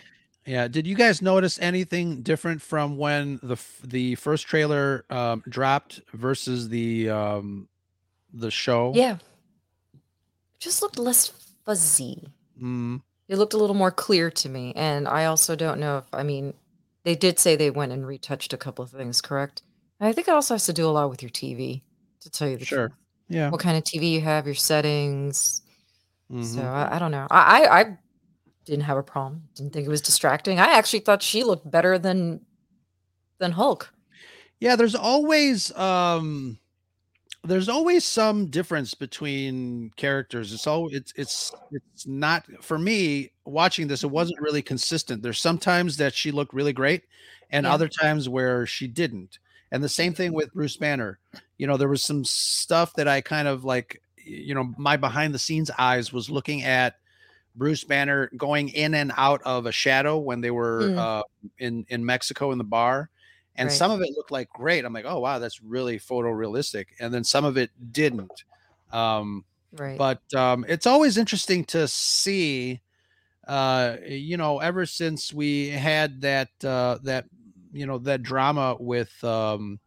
[0.46, 0.68] Yeah.
[0.68, 6.00] Did you guys notice anything different from when the f- the first trailer um, dropped
[6.14, 7.68] versus the um,
[8.32, 8.92] the show?
[8.94, 9.18] Yeah.
[10.58, 11.28] Just looked less
[11.64, 12.22] fuzzy.
[12.60, 14.72] Mm, It looked a little more clear to me.
[14.76, 16.54] And I also don't know if, I mean,
[17.02, 19.62] they did say they went and retouched a couple of things, correct?
[19.98, 21.82] And I think it also has to do a lot with your TV,
[22.20, 22.88] to tell you the sure.
[22.88, 22.98] truth.
[23.28, 23.50] Yeah.
[23.50, 25.62] What kind of TV you have, your settings.
[26.40, 26.64] So mhm.
[26.64, 27.26] I, I don't know.
[27.30, 27.98] I, I, I
[28.64, 29.48] didn't have a problem.
[29.56, 30.60] Didn't think it was distracting.
[30.60, 32.46] I actually thought she looked better than
[33.38, 33.92] than Hulk.
[34.60, 34.76] Yeah.
[34.76, 36.58] There's always um,
[37.44, 40.52] there's always some difference between characters.
[40.52, 44.04] It's all it's it's it's not for me watching this.
[44.04, 45.22] It wasn't really consistent.
[45.22, 47.04] There's sometimes that she looked really great,
[47.50, 47.74] and Yeah.
[47.74, 49.38] other times where she didn't.
[49.72, 51.18] And the same thing with Bruce Banner.
[51.58, 54.01] You know, there was some stuff that I kind of like.
[54.24, 56.96] You know, my behind the scenes eyes was looking at
[57.54, 60.96] Bruce Banner going in and out of a shadow when they were Mm.
[60.96, 61.22] uh,
[61.58, 63.10] in in Mexico in the bar,
[63.56, 63.72] and Right.
[63.72, 64.84] some of it looked like great.
[64.84, 68.44] I'm like, oh wow, that's really photorealistic, and then some of it didn't.
[68.90, 70.04] Um, Right.
[70.04, 72.82] but um, it's always interesting to see.
[73.46, 77.26] Uh, you know, ever since we had that uh, that
[77.72, 79.80] you know that drama with um,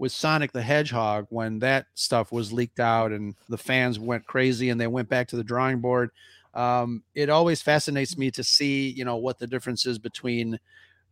[0.00, 4.70] with Sonic the Hedgehog when that stuff was leaked out and the fans went crazy
[4.70, 6.10] and they went back to the drawing board.
[6.54, 10.58] Um, it always fascinates me to see, you know, what the difference is between,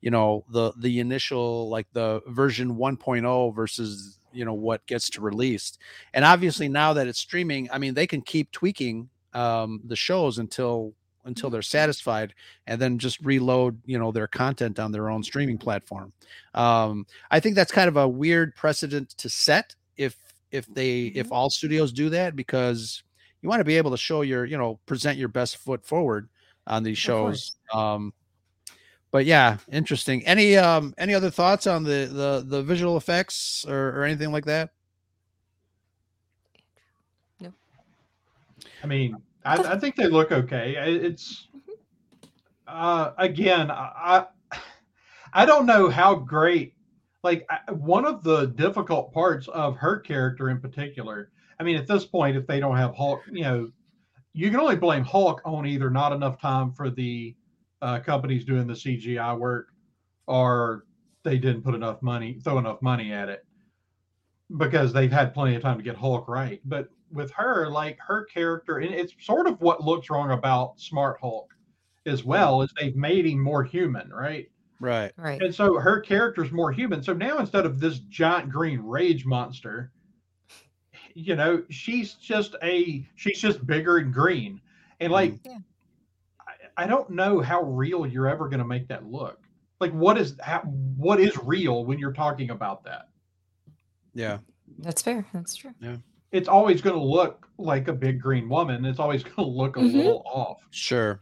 [0.00, 5.20] you know, the the initial like the version 1.0 versus you know what gets to
[5.20, 5.78] released.
[6.14, 10.38] And obviously now that it's streaming, I mean they can keep tweaking um the shows
[10.38, 12.34] until until they're satisfied
[12.66, 16.12] and then just reload you know their content on their own streaming platform
[16.54, 20.16] um I think that's kind of a weird precedent to set if
[20.50, 23.02] if they if all studios do that because
[23.42, 26.28] you want to be able to show your you know present your best foot forward
[26.66, 27.56] on these shows.
[27.72, 28.12] Um
[29.10, 30.26] but yeah, interesting.
[30.26, 34.44] Any um any other thoughts on the the the visual effects or, or anything like
[34.46, 34.70] that?
[37.40, 37.54] Nope
[38.82, 40.74] I mean, I, I think they look okay.
[40.76, 41.48] It's
[42.66, 44.26] uh, again, I
[45.32, 46.74] I- don't know how great.
[47.22, 51.30] Like I- one of the difficult parts of her character in particular.
[51.60, 53.70] I mean, at this point, if they don't have Hulk, you know,
[54.32, 57.36] you can only blame Hulk on either not enough time for the
[57.82, 59.68] uh, companies doing the CGI work,
[60.26, 60.84] or
[61.24, 63.44] they didn't put enough money, throw enough money at it,
[64.56, 66.60] because they've had plenty of time to get Hulk right.
[66.64, 71.18] But with her, like her character, and it's sort of what looks wrong about Smart
[71.20, 71.52] Hulk
[72.06, 74.48] as well, is they've made him more human, right?
[74.80, 75.12] Right.
[75.16, 75.42] right.
[75.42, 77.02] And so her character's more human.
[77.02, 79.92] So now instead of this giant green rage monster,
[81.14, 84.60] you know, she's just a she's just bigger and green.
[85.00, 85.40] And like mm.
[85.44, 85.58] Yeah.
[86.76, 89.40] I, I don't know how real you're ever gonna make that look.
[89.80, 93.08] Like what is how, what is real when you're talking about that?
[94.14, 94.38] Yeah.
[94.78, 95.26] That's fair.
[95.32, 95.72] That's true.
[96.32, 98.84] It's always gonna look like a big green woman.
[98.84, 99.94] It's always gonna look a Mhm.
[99.94, 100.58] little off.
[100.70, 101.20] Sure.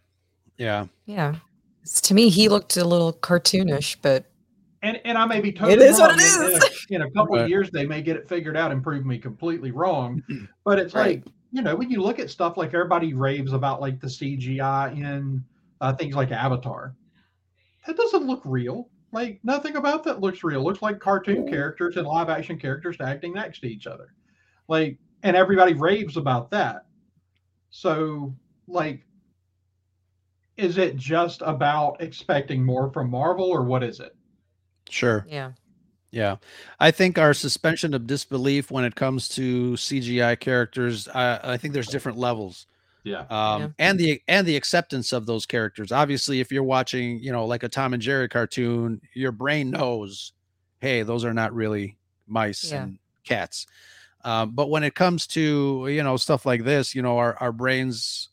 [0.59, 0.87] Yeah.
[1.07, 1.37] Yeah.
[1.85, 4.27] S- To me, he looked a little cartoonish, but
[4.83, 6.19] And and I may be totally It is what wrong.
[6.21, 7.45] it In- in a- In, a couple Right.
[7.45, 10.23] of years, they may get it figured out and prove me completely wrong.
[10.65, 11.25] But it's Right.
[11.25, 14.91] like you know when you look at stuff like everybody raves about like the CGI
[14.97, 15.43] in
[15.81, 16.95] uh, things like Avatar,
[17.87, 18.89] that doesn't look real.
[19.13, 20.63] Like nothing about that looks real.
[20.65, 24.09] looks like cartoon characters and live action characters acting next to each other.
[24.69, 26.87] Like and everybody raves about that.
[27.71, 28.35] So
[28.67, 29.03] like.
[30.57, 34.17] Is it just about expecting more from Marvel, or what is it?
[34.89, 35.27] Sure.
[35.29, 35.53] yeah.
[36.13, 36.37] Yeah.
[36.81, 41.75] I think our suspension of disbelief when it comes to CGI characters, I, I think
[41.75, 42.67] there's different levels.
[43.05, 43.27] Yeah.
[43.29, 43.69] um, Yeah.
[43.79, 45.93] and the and the acceptance of those characters.
[45.93, 50.33] Obviously, if you're watching, you know, like a Tom and Jerry cartoon, your brain knows,
[50.81, 52.85] hey, those are not really mice Yeah.
[52.85, 53.67] and cats.
[54.27, 57.53] Um, but when it comes to you know stuff like this, you know, our our
[57.53, 58.31] brains,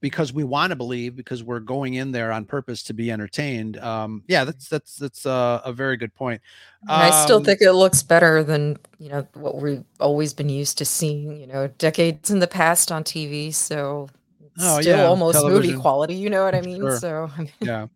[0.00, 3.78] because we want to believe, because we're going in there on purpose to be entertained.
[3.78, 6.42] Um, yeah, that's that's that's a, a very good point.
[6.88, 10.48] And I still Um, think it looks better than you know what we've always been
[10.50, 11.40] used to seeing.
[11.40, 13.52] You know, decades in the past on TV.
[13.52, 14.08] So
[14.44, 16.14] it's Oh, still yeah, almost movie quality.
[16.14, 16.90] You know what I mean?
[16.90, 16.90] Sure.
[16.90, 17.86] So I mean, yeah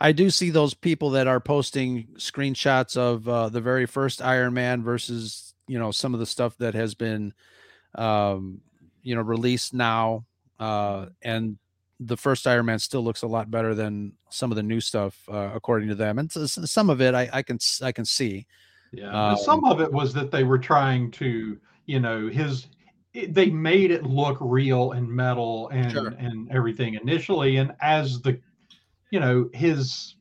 [0.00, 4.54] i do see those people that are posting screenshots of uh, the very first iron
[4.54, 7.32] man versus you know some of the stuff that has been
[7.94, 8.60] um
[9.02, 10.22] you know released now
[10.60, 11.56] uh and
[11.98, 15.16] the first iron man still looks a lot better than some of the new stuff
[15.32, 18.46] uh, according to them and some of it i i can i can see
[18.92, 19.30] Yeah.
[19.30, 22.66] Um, some of it was that they were trying to, you know, his
[23.14, 26.08] it, they made it look real and metal and Sure.
[26.18, 28.38] and everything initially and as the
[29.10, 30.16] you know, his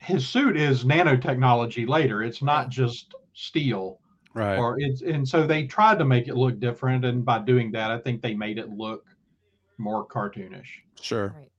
[0.00, 2.22] his suit is nanotechnology later.
[2.22, 4.00] It's not just steel
[4.38, 7.72] right or it's and so they tried to make it look different and by doing
[7.72, 9.04] that I think they made it look
[9.76, 10.68] more cartoonish.
[11.00, 11.50] sure right.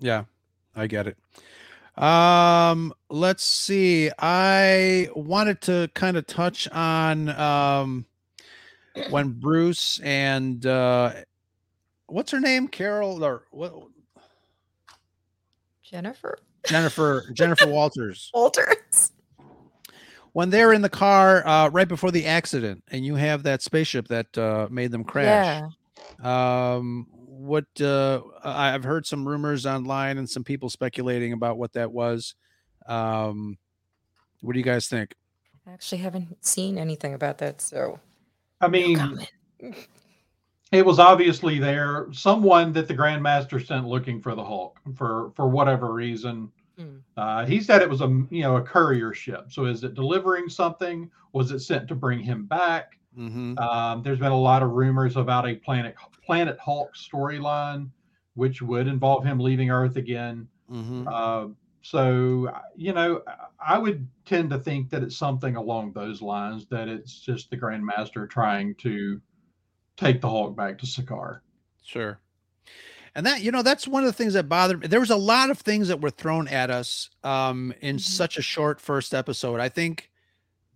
[0.00, 0.24] Yeah,
[0.76, 1.16] I get it.
[2.00, 4.10] Um, let's see.
[4.16, 8.06] I wanted to kind of touch on um
[9.10, 11.14] when Bruce and uh
[12.06, 12.68] what's her name?
[12.68, 13.74] Carol or what
[15.82, 18.30] Jennifer Jennifer Jennifer Walters.
[18.32, 19.12] Walters.
[20.38, 24.06] When they're in the car uh, right before the accident, and you have that spaceship
[24.06, 25.68] that uh, made them crash.
[26.22, 26.74] Yeah.
[26.76, 31.72] Um, what uh, I- I've heard some rumors online and some people speculating about what
[31.72, 32.36] that was.
[32.86, 33.58] Um,
[34.40, 35.16] what do you guys think?
[35.66, 37.98] I actually haven't seen anything about that, so
[38.60, 39.28] I mean, comment.
[40.70, 42.06] it was obviously there.
[42.12, 46.52] Someone that the Grandmaster sent looking for the Hulk for for whatever reason.
[46.78, 46.98] Hmm.
[47.16, 49.46] Uh, he said it was a you know a courier ship.
[49.50, 51.10] So is it delivering something?
[51.32, 52.98] Was it sent to bring him back?
[53.18, 53.58] Mm-hmm.
[53.58, 57.90] Um, there's been a lot of rumors about a planet Planet Hulk storyline,
[58.34, 60.46] which would involve him leaving Earth again.
[60.70, 61.08] Mm-hmm.
[61.08, 61.48] Uh,
[61.82, 63.22] so you know,
[63.58, 66.66] I would tend to think that it's something along those lines.
[66.66, 69.20] That it's just the Grandmaster trying to
[69.96, 71.40] take the Hulk back to Sakaar.
[71.82, 72.20] Sure.
[73.18, 74.86] And that, you know, that's one of the things that bothered me.
[74.86, 78.00] There was a lot of things that were thrown at us um, in Mhm.
[78.00, 79.58] such a short first episode.
[79.58, 80.08] I think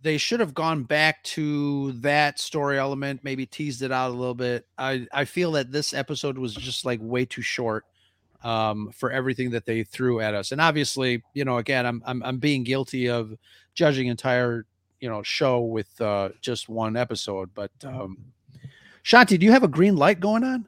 [0.01, 4.35] they should have gone back to that story element, maybe teased it out a little
[4.35, 4.67] bit.
[4.77, 7.85] I, I feel that this episode was just like way too short
[8.43, 10.51] um, for everything that they threw at us.
[10.51, 13.33] And obviously, you know, again, I'm, I'm, I'm being guilty of
[13.73, 14.65] judging entire,
[14.99, 17.51] you know, show with uh, just one episode.
[17.55, 18.17] But um,
[19.01, 20.67] Shanti, do you have a green light going on?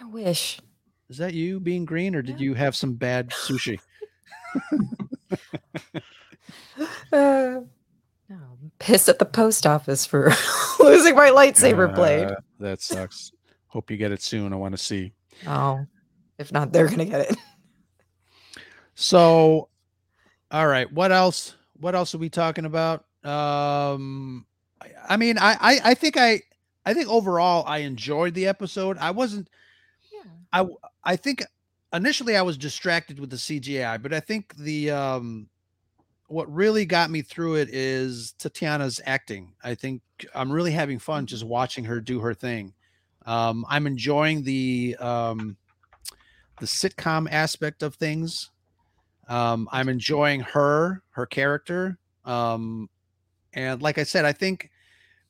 [0.00, 0.60] I wish.
[1.08, 2.44] Is that you being green, or did Yeah.
[2.44, 3.78] you have some bad sushi?
[7.12, 7.60] Uh,
[8.28, 10.30] no, I'm pissed at the post office for
[10.80, 12.28] losing my lightsaber blade.
[12.30, 13.32] Uh, that sucks.
[13.66, 14.52] Hope you get it soon.
[14.52, 15.12] I want to see.
[15.46, 15.84] Oh,
[16.38, 17.36] if not, they're gonna get it.
[18.94, 19.68] So,
[20.50, 20.90] all right.
[20.92, 21.54] What else?
[21.80, 23.04] What else are we talking about?
[23.24, 24.46] Um,
[24.80, 26.42] I, I mean, I, I, I think I,
[26.86, 28.98] I think overall I enjoyed the episode.
[28.98, 29.48] I wasn't.
[30.52, 30.64] Yeah.
[31.04, 31.42] I think
[31.92, 35.48] initially I was distracted with the CGI, but I think the um
[36.26, 39.54] what really got me through it is Tatiana's acting.
[39.64, 40.02] I think
[40.34, 42.74] I'm really having fun just watching her do her thing.
[43.26, 45.56] Um I'm enjoying the um
[46.60, 48.50] the sitcom aspect of things.
[49.28, 51.98] Um I'm enjoying her, her character.
[52.24, 52.90] Um
[53.54, 54.70] and like I said, I think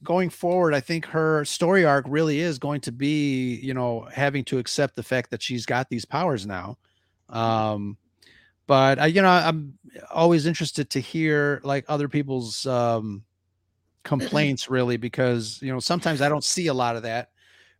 [0.02, 4.44] going forward, I think her story arc really is going to be, you know, having
[4.44, 6.78] to accept the fact that she's got these powers now.
[7.28, 7.96] Um,
[8.66, 9.78] but I, you know, I'm
[10.12, 13.24] always interested to hear like other people's um,
[14.04, 17.30] complaints, really, because you know sometimes I don't see a lot of that.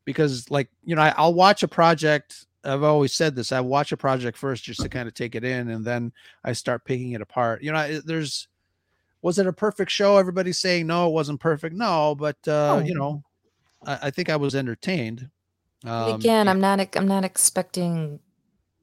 [0.05, 2.47] Because like you know, I, I'll watch a project.
[2.65, 3.53] I've always said this.
[3.53, 6.13] I watch a project first just to kind of take it in, and then
[6.43, 7.63] I start picking it apart.
[7.63, 8.49] You know, there's
[9.23, 10.17] was it a perfect show?
[10.17, 11.75] Everybody's saying no, it wasn't perfect.
[11.75, 13.23] No, but uh, you know,
[13.87, 15.29] I, I think I was entertained.
[15.85, 16.97] Um, again, I'm not.
[16.97, 18.21] I'm not expecting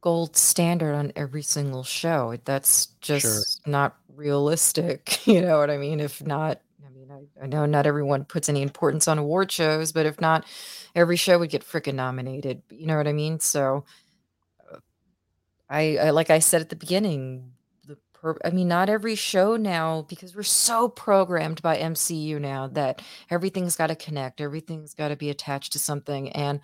[0.02, 2.38] gold standard on every single show.
[2.46, 5.20] That's just not realistic.
[5.26, 6.00] You know what I mean?
[6.00, 9.92] If not, I mean, I, I know not everyone puts any importance on award shows,
[9.92, 10.46] but if not,
[10.94, 12.62] every show would get freaking nominated.
[12.70, 13.40] You know what I mean?
[13.40, 13.86] So,
[14.72, 14.78] uh,
[15.68, 17.54] I, I like I said at the beginning.
[18.26, 23.04] Per, I mean, not every show now because we're so programmed by MCU now that
[23.30, 26.60] everything's got to connect, everything's got to be attached to something, and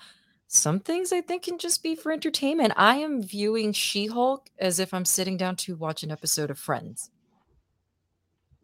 [0.47, 2.73] some things I think can just be for entertainment.
[2.77, 6.57] I am viewing She Hulk as if I'm sitting down to watch an episode of
[6.57, 7.11] Friends.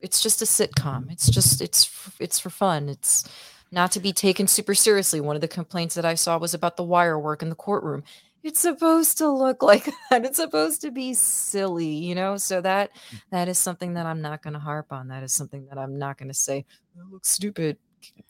[0.02, 1.02] It's just a sitcom.
[1.02, 1.12] Mm-hmm.
[1.12, 2.90] It's just it's it's for fun.
[2.90, 3.30] It's
[3.72, 5.22] not to be taken super seriously.
[5.22, 8.04] One of the complaints that I saw was about the wire work in the courtroom.
[8.44, 10.26] It's supposed to look like that.
[10.26, 12.38] It's supposed to be silly, you know.
[12.38, 13.22] So that mm.
[13.32, 15.08] that is something that I'm not going to harp on.
[15.08, 16.66] That is something that I'm not going to say
[16.96, 17.78] that looks stupid.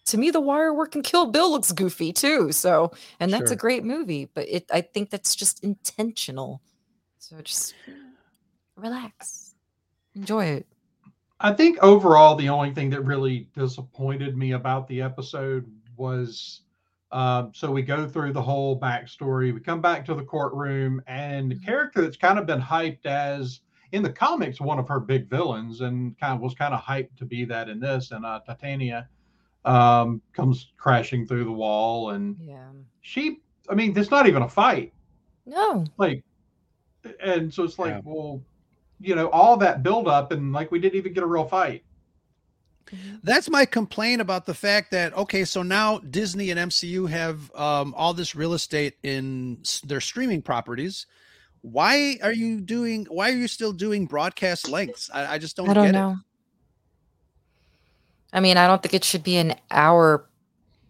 [0.05, 2.51] To me, the wire work in Kill Bill looks goofy too.
[2.51, 6.61] So and that's a great movie but it i think that's just intentional
[7.19, 7.75] so just
[8.75, 9.55] relax
[10.15, 10.67] enjoy it
[11.39, 16.61] I think overall, the only thing that really disappointed me about the episode was
[17.11, 19.53] um, so we go through the whole backstory.
[19.53, 21.63] We come back to the courtroom, and the Mhm.
[21.65, 25.81] character that's kind of been hyped as in the comics one of her big villains,
[25.81, 29.09] and kind of was kind of hyped to be that in this, and uh, Titania
[29.65, 33.39] um, comes crashing through the wall, and yeah she.
[33.69, 34.93] I mean, it's not even a fight
[35.45, 36.23] no like
[37.21, 38.01] and so it's like Yeah.
[38.03, 38.43] well
[38.99, 41.83] you know all that build up and like we didn't even get a real fight
[43.23, 47.93] That's my complaint about the fact that okay, so now Disney and MCU have um,
[47.95, 51.05] all this real estate in their streaming properties.
[51.61, 53.05] Why are you doing?
[53.09, 55.09] Why are you still doing broadcast lengths?
[55.13, 56.17] I, I just don't, i don't get know
[58.33, 60.27] i mean i don't think it should be an hour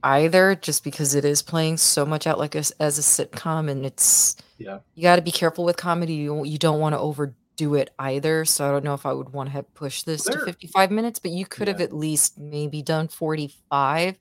[0.03, 3.69] either just because it is playing so much out like a s as a sitcom
[3.69, 4.79] and it's Yeah.
[4.95, 7.89] you got to be careful with comedy you, you don't want to overdo do it
[7.99, 8.45] either.
[8.45, 11.19] So I don't know if I would want to have pushed this to 55 minutes,
[11.19, 14.15] but you could have at least maybe done 45.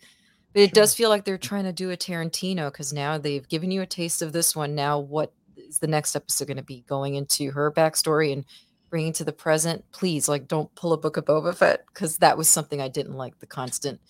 [0.52, 3.70] But it does feel like they're trying to do a Tarantino because now they've given
[3.70, 4.74] you a taste of this one.
[4.74, 6.82] Now, what is the next episode going to be?
[6.88, 8.44] Going into her backstory and
[8.88, 9.84] bringing to the present?
[9.92, 13.14] Please, like, don't pull a book of Boba Fett because that was something I didn't
[13.14, 14.00] like the constant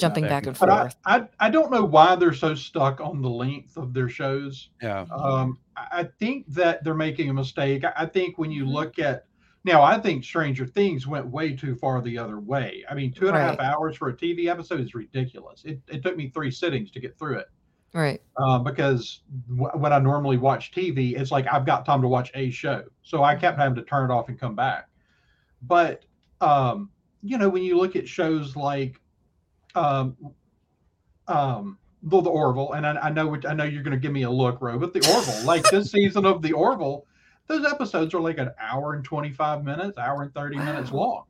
[0.00, 0.96] jumping back back and and But I, forth.
[1.06, 4.70] I I don't know why they're so stuck on the length of their shows.
[4.82, 5.06] Yeah.
[5.10, 7.84] Um, I I think that they're making a mistake.
[7.84, 8.72] I I think when you Mhm.
[8.72, 9.26] look at
[9.64, 12.84] now, I think Stranger Things went way too far the other way.
[12.90, 13.66] I mean, two and a half Right.
[13.66, 15.64] hours for a TV episode is ridiculous.
[15.64, 17.46] It, it took me three sittings to get through it
[17.92, 18.22] Right.
[18.38, 22.30] uh, because w- when I normally watch TV, it's like I've got time to watch
[22.34, 22.84] a show.
[23.02, 24.88] So I kept having to turn it off and come back.
[25.62, 26.04] But,
[26.40, 26.90] um,
[27.22, 28.99] you know, when you look at shows like
[29.74, 30.16] um,
[31.28, 34.22] um, the, the Orville, and I, I know I know you're going to give me
[34.22, 37.06] a look, Ro, but the Orville, like this season of the Orville,
[37.46, 41.24] those episodes are like an hour and 25 minutes, hour and 30 minutes long.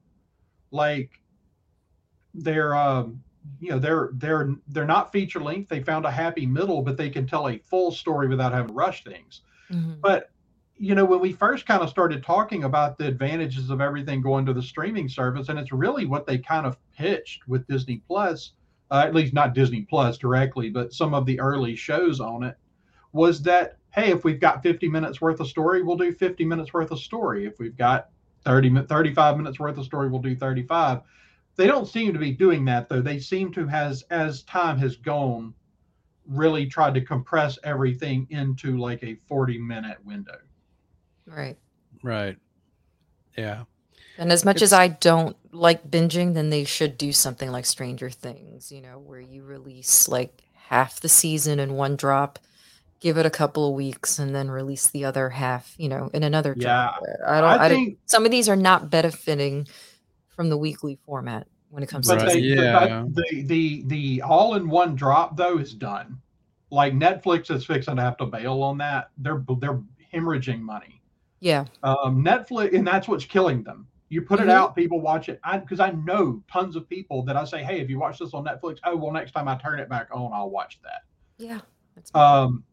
[0.70, 1.20] Like
[2.34, 3.22] they're, um,
[3.58, 5.68] you know, they're they're they're not feature length.
[5.68, 8.74] They found a happy middle, but they can tell a full story without having to
[8.74, 9.40] rush things.
[9.72, 10.00] Mhm.
[10.00, 10.30] But
[10.82, 14.46] you know, when we first kind of started talking about the advantages of everything going
[14.46, 18.52] to the streaming service, and it's really what they kind of pitched with Disney Plus,
[18.90, 22.56] uh, at least not Disney Plus directly, but some of the early shows on it,
[23.12, 26.72] was that hey, if we've got 50 minutes worth of story, we'll do 50 minutes
[26.72, 27.44] worth of story.
[27.44, 28.08] If we've got
[28.46, 31.00] 30 mi- 35 minutes worth of story, we'll do 35.
[31.56, 33.02] They don't seem to be doing that though.
[33.02, 35.52] They seem to has as time has gone,
[36.26, 40.38] really tried to compress everything into like a 40 minute window.
[41.34, 41.56] Right.
[42.02, 42.36] Right.
[43.36, 43.64] Yeah.
[44.18, 48.10] And as much as I don't like binging, then they should do something like Stranger
[48.10, 52.38] Things, you know, where you release like half the season in one drop,
[53.00, 56.22] give it a couple of weeks, and then release the other half, you know, in
[56.22, 57.02] another drop.
[57.26, 57.50] I don't.
[57.50, 59.66] I I, don't think some of these are not benefiting
[60.28, 62.56] from the weekly format when it comes But to Right, they, Disney.
[62.56, 63.04] but yeah.
[63.08, 66.20] the the the all in one drop though is done.
[66.70, 69.10] Like Netflix is fixing to have to bail on that.
[69.18, 69.80] They're they're
[70.12, 70.99] hemorrhaging money.
[71.40, 71.64] Yeah.
[71.82, 73.86] Um, Netflix, and that's what's killing them.
[74.10, 74.44] You put Mhm.
[74.44, 75.40] it out, people watch it.
[75.44, 78.34] I because I know tons of people that I say, hey, if you watch this
[78.34, 81.02] on Netflix, oh well, next time I turn it back on, I'll watch that.
[81.38, 81.60] Yeah.
[82.14, 82.64] Um,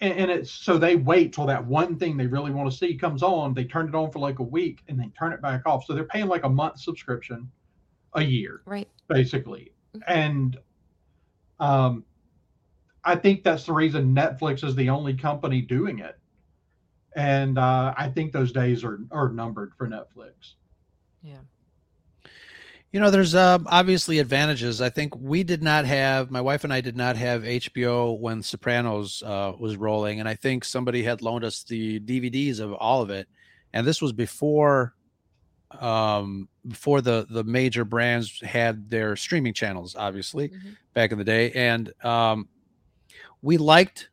[0.00, 2.94] and, and it's so they wait till that one thing they really want to see
[2.96, 3.54] comes on.
[3.54, 5.84] They turn it on for like a week and then turn it back off.
[5.84, 7.50] So they're paying like a month subscription
[8.14, 8.88] a year right.
[9.08, 9.72] basically.
[9.94, 10.02] Mhm.
[10.06, 10.58] And
[11.58, 12.04] um,
[13.04, 16.18] I think that's the reason Netflix is the only company doing it.
[17.16, 20.54] And uh, I think those days are, are numbered for Netflix.
[21.22, 21.38] Yeah.
[22.92, 24.80] You know, there's um, obviously advantages.
[24.80, 28.40] I think we did not have, my wife and I did not have HBO when
[28.42, 30.20] Sopranos uh, was rolling.
[30.20, 33.28] And I think somebody had loaned us the DVDs of all of it.
[33.72, 34.94] And this was before
[35.80, 40.76] um before the the major brands had their streaming channels obviously Mhm.
[40.92, 42.48] back in the day and um
[43.42, 44.08] we liked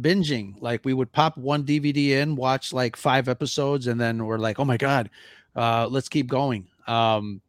[0.00, 0.54] binging.
[0.60, 4.58] Like we would pop one dvd in watch like five episodes and then we're like
[4.58, 5.10] oh my god
[5.56, 6.66] uh let's keep going.
[6.86, 7.40] Um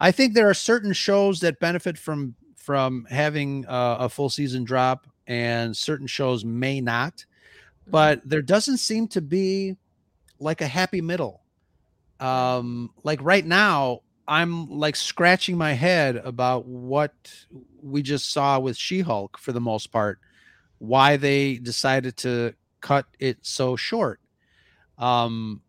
[0.00, 4.64] i think there are certain shows that benefit from from having uh, a full season
[4.64, 7.24] drop and certain shows may not
[7.82, 7.90] Mm-hmm.
[7.92, 9.76] but there doesn't seem to be
[10.38, 11.40] like a happy middle.
[12.18, 17.12] Um like right now i'm like scratching my head about what
[17.82, 20.18] we just saw with she-hulk for the most part
[20.80, 24.20] why they decided to cut it so short
[24.98, 25.62] um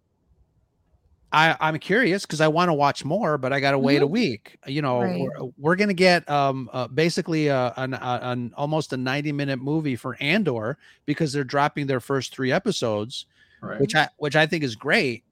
[1.33, 4.05] I, I'm curious because I want to watch more, but I got to wait a
[4.05, 4.09] Mhm.
[4.09, 4.57] week.
[4.67, 5.21] You know, Right.
[5.21, 9.31] we're, we're going to get um, uh, basically a, an, a, an almost a 90
[9.31, 13.25] minute movie for Andor because they're dropping their first three episodes
[13.61, 13.79] Right.
[13.79, 15.23] which I which I think is great.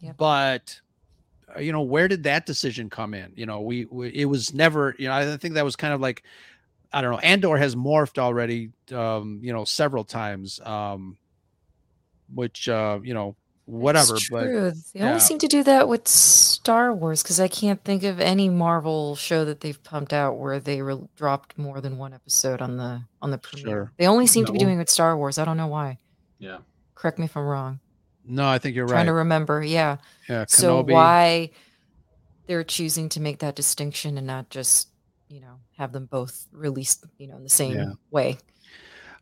[0.00, 0.16] Yep.
[0.18, 0.80] But
[1.56, 3.32] uh, you know, where did that decision come in?
[3.34, 4.94] You know, we, we it was never.
[4.98, 6.22] You know, I think that was kind of like
[6.92, 7.18] I don't know.
[7.18, 8.70] Andor has morphed already.
[8.92, 10.60] Um, you know, several times.
[10.60, 11.18] Um,
[12.32, 14.16] which uh, you know, whatever.
[14.16, 14.44] It's But.
[14.44, 15.08] They yeah.
[15.08, 19.16] only seem to do that with Star Wars because I can't think of any Marvel
[19.16, 23.02] show that they've pumped out where they re- dropped more than one episode on the
[23.22, 23.66] on the premiere.
[23.66, 23.92] Sure.
[23.98, 25.38] They only seem to be doing it with Star Wars.
[25.38, 25.98] I don't know why.
[26.38, 26.58] Yeah.
[26.94, 27.80] Correct me if I'm wrong.
[28.24, 28.98] no, I think you're Trying right.
[28.98, 29.62] Trying to remember.
[29.62, 29.98] Yeah.
[30.28, 31.50] yeah, So why
[32.46, 34.88] they're choosing to make that distinction and not just
[35.28, 37.92] you know have them both released you know in the same Yeah.
[38.10, 38.38] way.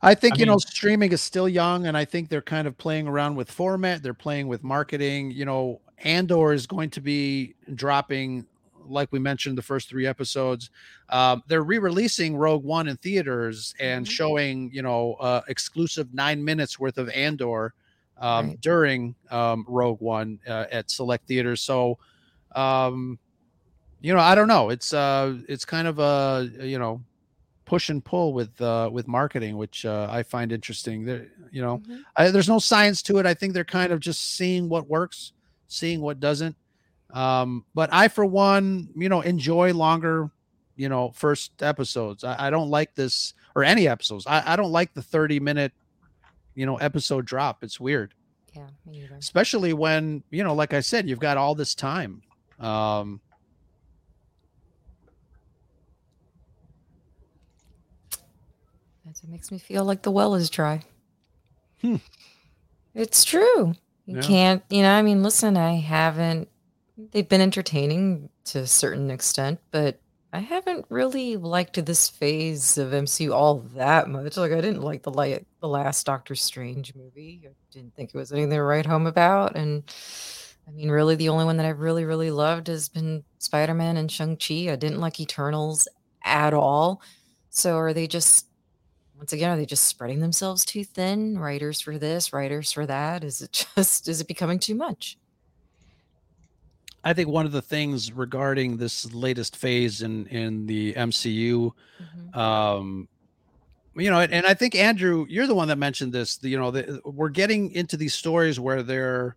[0.02, 2.76] I think I you know streaming is still young, and I think they're kind of
[2.76, 4.02] playing around with format.
[4.02, 5.30] They're playing with marketing.
[5.30, 8.46] You know, Andor is going to be dropping,
[8.86, 10.70] like we mentioned, the first three episodes.
[11.09, 14.11] Um, they're re-releasing Rogue One in theaters and Mhm.
[14.11, 17.72] showing you know uh, exclusive nine minutes worth of Andor
[18.18, 18.61] um, Right.
[18.61, 21.62] during um, Rogue One uh, at select theaters.
[21.62, 21.98] So,
[22.55, 23.18] um,
[24.05, 24.68] you know, I don't know.
[24.68, 27.02] It's uh, it's kind of a you know
[27.64, 31.07] push and pull with uh, with marketing, which uh, I find interesting.
[31.07, 32.02] There, you know, Mhm.
[32.14, 33.24] I, there's no science to it.
[33.24, 35.32] I think they're kind of just seeing what works,
[35.68, 36.55] seeing what doesn't.
[37.14, 40.30] Um, but I, for one, you know, enjoy longer,
[40.76, 42.24] you know, first episodes.
[42.24, 44.26] I, I don't like this or any episodes.
[44.26, 45.72] I, I don't like the 30 minute,
[46.55, 47.62] you know, episode drop.
[47.64, 48.12] It's weird,
[48.55, 52.20] Yeah, me especially when, you know, like I said, you've got all this time.
[52.59, 53.20] Um,
[59.05, 60.82] That's what makes me feel like the well is dry.
[61.82, 61.96] Hmm.
[62.94, 63.74] It's true.
[64.07, 64.22] You Yeah.
[64.22, 66.48] can't, you know, I mean, listen, I haven't,
[66.96, 69.98] they've been entertaining to a certain extent, but
[70.32, 74.36] I haven't really liked this phase of MCU all that much.
[74.36, 77.42] Like, I didn't like the light, the last Doctor Strange movie.
[77.46, 79.55] I didn't think it was anything to write home about.
[79.57, 79.84] And
[80.66, 83.96] I mean, really, the only one that I've really, really loved has been Spider Man
[83.96, 84.70] and Shang-Chi.
[84.72, 85.86] I didn't like Eternals
[86.24, 87.00] at all.
[87.50, 88.46] So are they just
[89.16, 93.24] once again are they just spreading themselves too thin writers for this writers for that
[93.24, 95.16] is it just is it becoming too much
[97.06, 102.34] I think one of the things regarding this latest phase in in the MCU, Mhm.
[102.36, 103.08] um,
[103.94, 106.38] you know, and, and I think Andrew, you're the one that mentioned this.
[106.38, 109.36] The, you know, the, we're getting into these stories where they're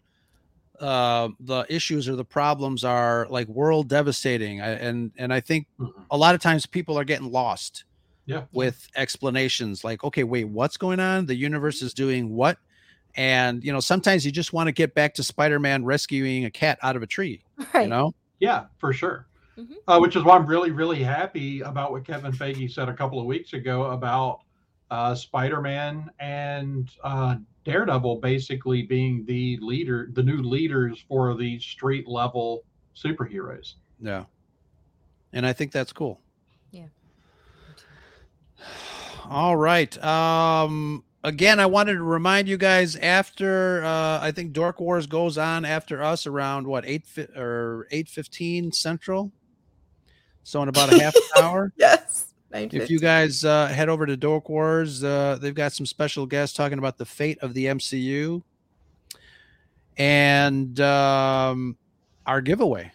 [0.79, 5.67] uh, the issues or the problems are like world devastating, I, and and I think
[5.77, 6.05] Mhm.
[6.09, 7.83] a lot of times people are getting lost
[8.27, 8.43] Yeah.
[8.51, 11.25] with explanations like, okay, wait, what's going on?
[11.25, 12.57] The universe is doing what?
[13.15, 16.77] And you know, sometimes you just want to get back to Spider-Man rescuing a cat
[16.83, 17.41] out of a tree.
[17.73, 19.27] right You know, Yeah, for sure.
[19.57, 19.75] Mhm.
[19.87, 23.19] Uh, which is why I'm really, really happy about what Kevin Feige said a couple
[23.19, 24.41] of weeks ago about
[24.91, 32.07] uh, Spider-Man and uh, Daredevil basically being the leader, the new leaders for the street
[32.07, 32.63] level
[32.95, 33.75] superheroes.
[33.99, 34.25] Yeah.
[35.33, 36.21] And I think that's cool.
[39.29, 40.03] All right.
[40.03, 45.37] Um again, I wanted to remind you guys after uh I think Dork Wars goes
[45.37, 49.31] on after us around what 8 fi- or 8:15 central.
[50.43, 51.73] So in about a half an hour.
[51.77, 52.27] yes
[52.73, 56.55] If you guys uh, head over to Dork Wars, uh, they've got some special guests
[56.55, 58.41] talking about the fate of the MCU
[59.97, 61.77] and um,
[62.25, 62.91] our giveaway.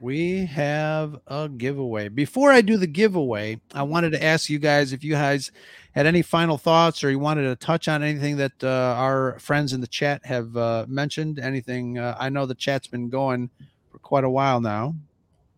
[0.00, 2.08] We have a giveaway.
[2.08, 5.50] Before I do the giveaway, I wanted to ask you guys if you guys
[5.92, 9.72] had any final thoughts or you wanted to touch on anything that uh, our friends
[9.72, 11.40] in the chat have uh, mentioned.
[11.40, 11.98] Anything?
[11.98, 13.50] Uh, I know the chat's been going
[13.90, 14.94] for quite a while now.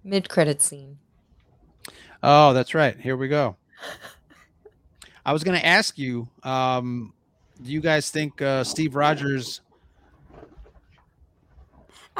[0.05, 0.97] mid-credit scene
[2.22, 2.99] Oh, that's right.
[2.99, 3.57] Here we go.
[5.24, 7.12] I was going to ask you um,
[7.62, 9.61] do you guys think uh, Steve Rogers?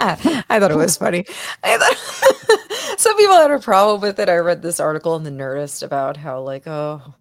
[0.01, 1.24] I thought it was funny.
[1.62, 1.96] Thought
[2.98, 4.28] some people had a problem with it.
[4.28, 7.14] I read this article in the Nerdist about how like, oh,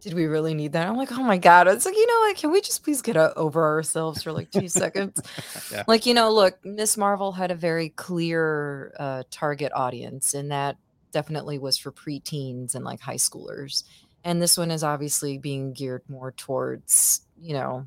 [0.00, 0.88] did we really need that?
[0.88, 1.68] I'm like, oh my god!
[1.68, 4.68] It's like you know, like, can we just please get over ourselves for like two
[4.68, 5.20] seconds?
[5.70, 5.84] Yeah.
[5.86, 10.76] Like you know, look, Miss Marvel had a very clear uh, target audience, and that
[11.12, 13.84] definitely was for preteens and like high schoolers.
[14.24, 17.86] And this one is obviously being geared more towards you know,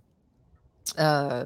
[0.97, 1.45] uh,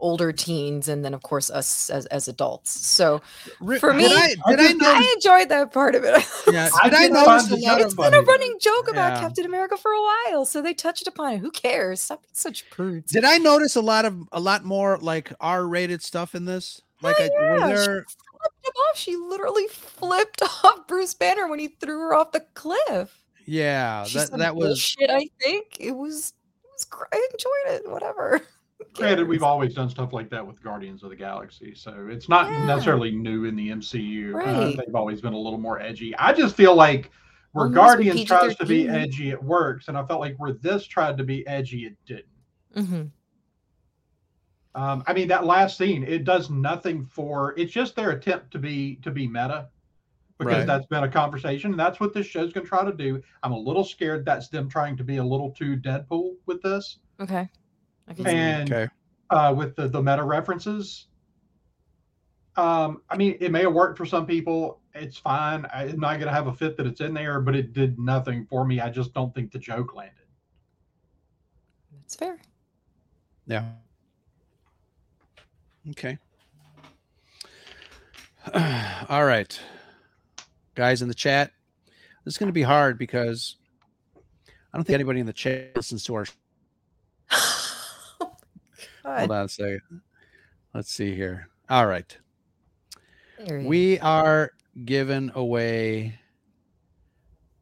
[0.00, 2.70] older teens, and then of course us as as adults.
[2.70, 3.20] So
[3.60, 6.14] Ri- For did me, I, did I I, enjoyed that part of it.
[6.50, 7.80] Yeah, did I did notice find a lot?
[7.80, 9.20] It's been a running joke about Yeah.
[9.20, 11.38] Captain America for a while, so they touched upon it.
[11.38, 12.00] Who cares?
[12.00, 13.12] Stop being such prudes.
[13.12, 16.80] Did I notice a lot of a lot more like R-rated stuff in this?
[17.02, 18.04] Oh, like, Hell I, yeah, were she there?
[18.04, 18.96] flipped him off.
[18.96, 23.16] She literally flipped off Bruce Banner when he threw her off the cliff.
[23.46, 24.68] Yeah, She that said that was.
[24.96, 25.10] bullshit.
[25.10, 26.34] I think it was.
[26.64, 26.86] It was.
[27.12, 27.90] I enjoyed it.
[27.90, 28.42] Whatever.
[28.80, 32.28] Who Granted, we've always done stuff like that with Guardians of the Galaxy, so it's
[32.28, 32.66] not Yeah.
[32.66, 34.34] necessarily new in the MCU.
[34.40, 36.16] Uh, they've always been a little more edgy.
[36.16, 37.10] I just feel like
[37.52, 40.52] where Almost Guardians with tries to be edgy, it works, and I felt like where
[40.54, 42.26] this tried to be edgy, it didn't.
[42.76, 43.10] Mhm.
[44.74, 47.54] Um, I mean, that last scene, it does nothing for.
[47.58, 49.68] It's just their attempt to be to be meta,
[50.38, 50.66] because Right.
[50.66, 51.72] that's been a conversation.
[51.72, 53.20] And that's what this show's going to try to do.
[53.42, 56.98] I'm a little scared that's them trying to be a little too Deadpool with this,
[57.20, 57.48] Okay.
[58.18, 58.92] And Okay.
[59.30, 61.06] uh, with the the meta references.
[62.56, 64.80] Um, I mean, it may have worked for some people.
[64.94, 65.66] It's fine.
[65.72, 68.44] I'm not going to have a fit that it's in there, but it did nothing
[68.50, 68.80] for me.
[68.80, 70.16] I just don't think the joke landed.
[72.00, 72.38] That's fair.
[73.46, 73.66] Yeah.
[75.90, 76.18] Okay.
[79.08, 79.58] All right.
[80.74, 81.52] Guys in the chat,
[82.24, 83.56] this is going to be hard because
[84.72, 86.26] I don't think anybody in the chat listens to our
[89.04, 90.00] Hold on a second.
[90.74, 91.48] Let's see here.
[91.68, 92.16] All right.
[93.38, 93.66] He is.
[93.66, 94.52] We are
[94.84, 96.18] giving away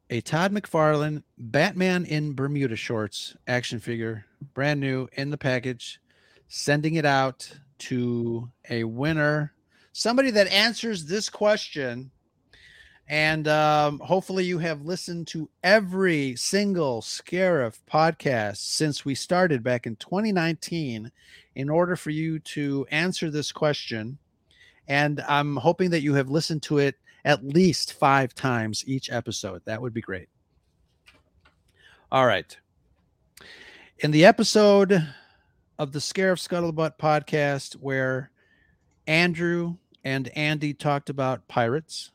[0.09, 5.99] a Todd McFarlane Batman in Bermuda shorts action figure, brand new in the package,
[6.47, 9.53] sending it out to a winner,
[9.93, 12.11] somebody that answers this question.
[13.09, 19.87] And um, hopefully, you have listened to every single Scarif podcast since we started back
[19.87, 21.11] in 2019
[21.55, 24.19] in order for you to answer this question.
[24.87, 26.95] And I'm hoping that you have listened to it
[27.25, 29.63] at least five times each episode.
[29.65, 30.29] That would be great.
[32.11, 32.55] All right.
[33.97, 35.03] In the episode
[35.79, 38.29] of the Scarif Scuttlebutt podcast, where
[39.07, 42.11] Andrew and Andy talked about pirates,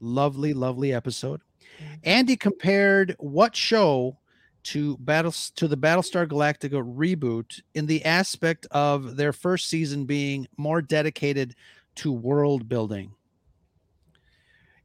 [0.00, 1.40] lovely, lovely episode.
[1.80, 1.94] Mm-hmm.
[2.04, 4.18] Andy compared what show
[4.62, 10.46] to battles to the Battlestar Galactica reboot in the aspect of their first season being
[10.56, 11.54] more dedicated
[11.96, 13.12] to world building.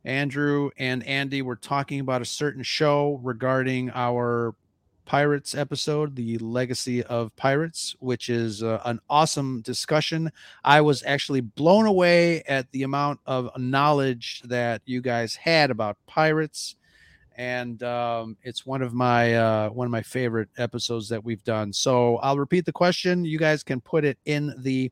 [0.05, 4.55] Andrew and Andy were talking about a certain show regarding our
[5.05, 10.31] Pirates episode, The Legacy of Pirates, which is uh, an awesome discussion.
[10.63, 15.97] I was actually blown away at the amount of knowledge that you guys had about
[16.07, 16.75] pirates.
[17.37, 21.73] And um, it's one of my uh, one of my favorite episodes that we've done.
[21.73, 23.25] So I'll repeat the question.
[23.25, 24.91] You guys can put it in the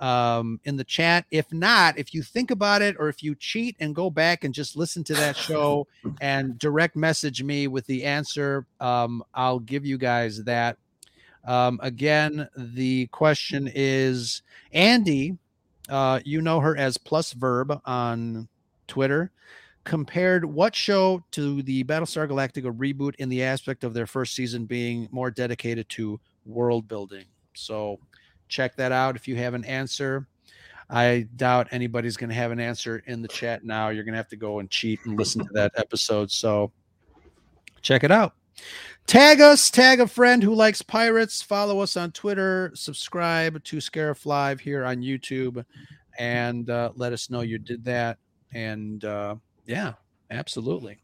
[0.00, 1.24] um, in the chat.
[1.30, 4.52] If not, if you think about it or if you cheat and go back and
[4.52, 5.86] just listen to that show
[6.20, 10.76] and direct message me with the answer, um, I'll give you guys that.
[11.44, 14.42] Um, again, the question is
[14.72, 15.36] Andy,
[15.88, 18.48] uh, you know her as Plus Verb on
[18.88, 19.30] Twitter,
[19.84, 24.64] compared what show to the Battlestar Galactica reboot in the aspect of their first season
[24.64, 27.24] being more dedicated to world building.
[27.54, 27.98] So,
[28.54, 30.28] check that out if you have an answer.
[30.88, 33.88] I doubt anybody's going to have an answer in the chat now.
[33.88, 36.30] You're going to have to go and cheat and listen to that episode.
[36.30, 36.70] So
[37.82, 38.34] check it out.
[39.06, 44.24] Tag us, tag a friend who likes pirates, follow us on Twitter, subscribe to Scarif
[44.24, 45.64] Live here on YouTube,
[46.18, 48.18] and uh, let us know you did that.
[48.52, 49.34] And uh,
[49.66, 49.94] yeah,
[50.30, 50.98] absolutely.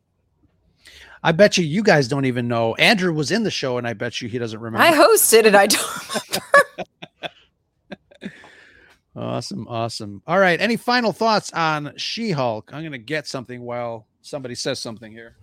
[1.22, 2.74] I bet you you guys don't even know.
[2.76, 4.86] Andrew was in the show, and I bet you he doesn't remember.
[4.86, 5.54] I hosted it.
[5.54, 6.90] I don't remember.
[9.16, 10.22] Awesome, awesome.
[10.26, 10.60] All right.
[10.60, 12.70] Any final thoughts on She-Hulk?
[12.72, 15.36] I'm gonna get something while somebody says something here.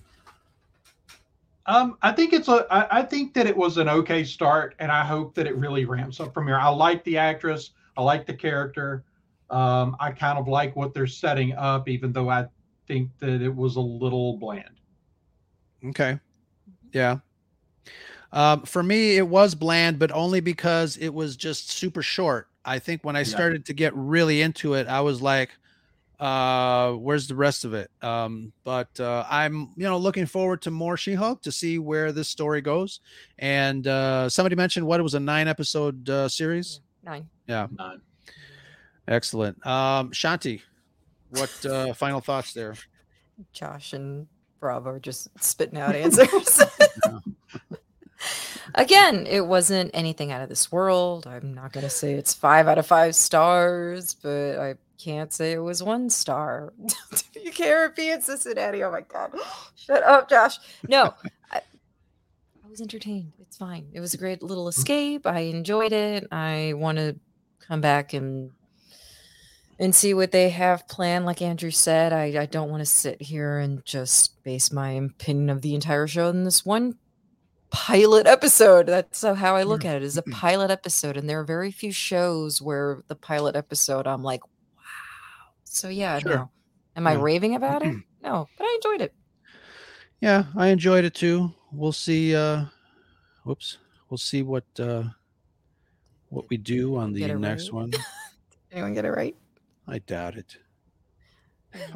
[1.66, 2.66] Um, I think it's a.
[2.72, 5.84] I, I think that it was an okay start, and I hope that it really
[5.84, 6.58] ramps up from here.
[6.58, 7.72] I like the actress.
[7.98, 9.04] I like the character.
[9.50, 12.46] Um, I kind of like what they're setting up, even though I
[12.88, 14.80] think that it was a little bland.
[15.86, 16.20] Okay.
[16.94, 17.18] Yeah.
[18.32, 22.48] Um, for me, it was bland, but only because it was just super short.
[22.68, 23.26] I think when I Yeah.
[23.26, 25.50] started to get really into it, I was like,
[26.20, 27.90] uh, where's the rest of it?
[28.02, 32.28] Um, but uh, I'm, you know, looking forward to more She-Hulk to see where this
[32.28, 33.00] story goes.
[33.40, 36.82] And uh, somebody mentioned what it was a nine episode uh, series.
[37.04, 37.30] Nine.
[37.48, 38.02] None.
[39.08, 39.66] Excellent.
[39.66, 40.62] Um, Shanti,
[41.30, 42.76] what uh, final thoughts there?
[43.54, 44.28] Josh and
[44.60, 46.62] Bravo are just spitting out answers.
[48.78, 51.26] Again, it wasn't anything out of this world.
[51.26, 55.54] I'm not going to say it's five out of five stars, but I can't say
[55.54, 56.74] it was one star.
[57.44, 58.84] you can't repeat in Cincinnati.
[58.84, 59.34] Oh my God.
[59.76, 60.60] Shut up, Josh.
[60.88, 61.16] No,
[61.52, 63.34] I, I was entertained.
[63.40, 63.88] It's fine.
[63.94, 64.80] It was a great little mm-hmm.
[64.80, 65.26] escape.
[65.26, 66.28] I enjoyed it.
[66.32, 67.16] I want to
[67.60, 68.52] come back and
[69.80, 71.26] and see what they have planned.
[71.26, 75.50] Like Andrew said, I, I don't want to sit here and just base my opinion
[75.50, 76.96] of the entire show in this one
[77.70, 78.88] pilot episode.
[78.88, 81.18] That's so how I look at it is a pilot episode.
[81.18, 84.84] And there are very few shows where the pilot episode I'm like, wow.
[85.64, 86.36] So yeah, Sure.
[86.36, 86.50] no.
[86.96, 87.96] Am I raving about it?
[88.24, 89.14] No, but I enjoyed it.
[90.20, 91.54] Yeah, I enjoyed it too.
[91.72, 92.36] We'll see.
[92.36, 92.66] Uh,
[93.44, 93.78] whoops.
[94.10, 95.04] We'll see what uh,
[96.30, 97.74] what we do on the next right?
[97.74, 97.92] one.
[98.72, 99.36] Anyone get it right?
[99.88, 100.58] I doubt it.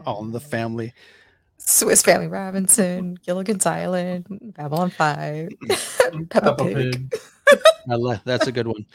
[0.05, 0.93] All in the family.
[1.66, 7.12] Swiss Family Robinson, Gilligan's Island, Babylon 5, Peppa Peppa Pig.
[7.12, 7.20] Pig.
[8.26, 8.86] That's a good one.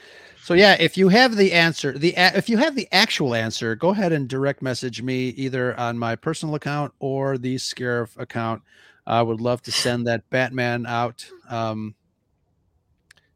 [0.43, 3.89] So yeah, if you have the answer, the if you have the actual answer, go
[3.91, 8.63] ahead and direct message me either on my personal account or the Scarif account.
[9.07, 11.95] I would love to send that Batman out um,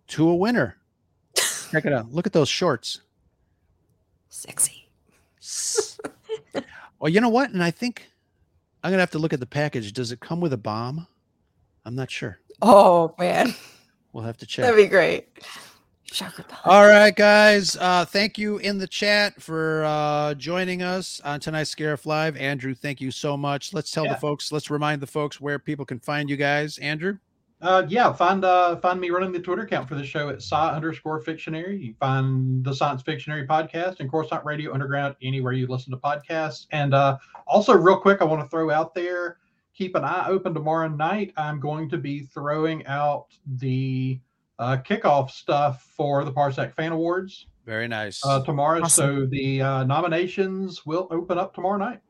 [0.08, 0.76] to a winner.
[1.70, 2.12] Check it out.
[2.12, 3.00] Look at those shorts.
[4.28, 4.88] Sexy.
[6.98, 7.50] Well, you know what?
[7.50, 8.10] And I think
[8.82, 9.92] I'm gonna have to look at the package.
[9.92, 11.06] Does it come with a bomb?
[11.84, 12.38] I'm not sure.
[12.62, 13.54] Oh man,
[14.12, 14.64] We'll have to check.
[14.64, 15.28] that'd be great.
[16.64, 17.76] All right, guys.
[17.76, 22.36] Uh, thank you in the chat for uh, joining us on tonight's Scarif Live.
[22.36, 23.72] Andrew, thank you so much.
[23.72, 24.14] Let's tell Yeah.
[24.14, 26.78] the folks, let's remind the folks where people can find you guys.
[26.78, 27.18] Andrew?
[27.62, 30.56] Uh, yeah, find uh, find me running the Twitter account for the show at sci
[30.56, 31.76] underscore fictionary.
[31.78, 36.66] You find the Science Fictionary podcast and Coruscant Radio Underground anywhere you listen to podcasts.
[36.70, 39.38] And uh, also, real quick, I want to throw out there:
[39.74, 41.34] keep an eye open tomorrow night.
[41.36, 44.20] I'm going to be throwing out the
[44.58, 48.24] uh, kickoff stuff for the Parsec Fan Awards Very nice.
[48.24, 48.80] uh, tomorrow.
[48.82, 49.16] Awesome.
[49.20, 52.00] So the uh, nominations will open up tomorrow night.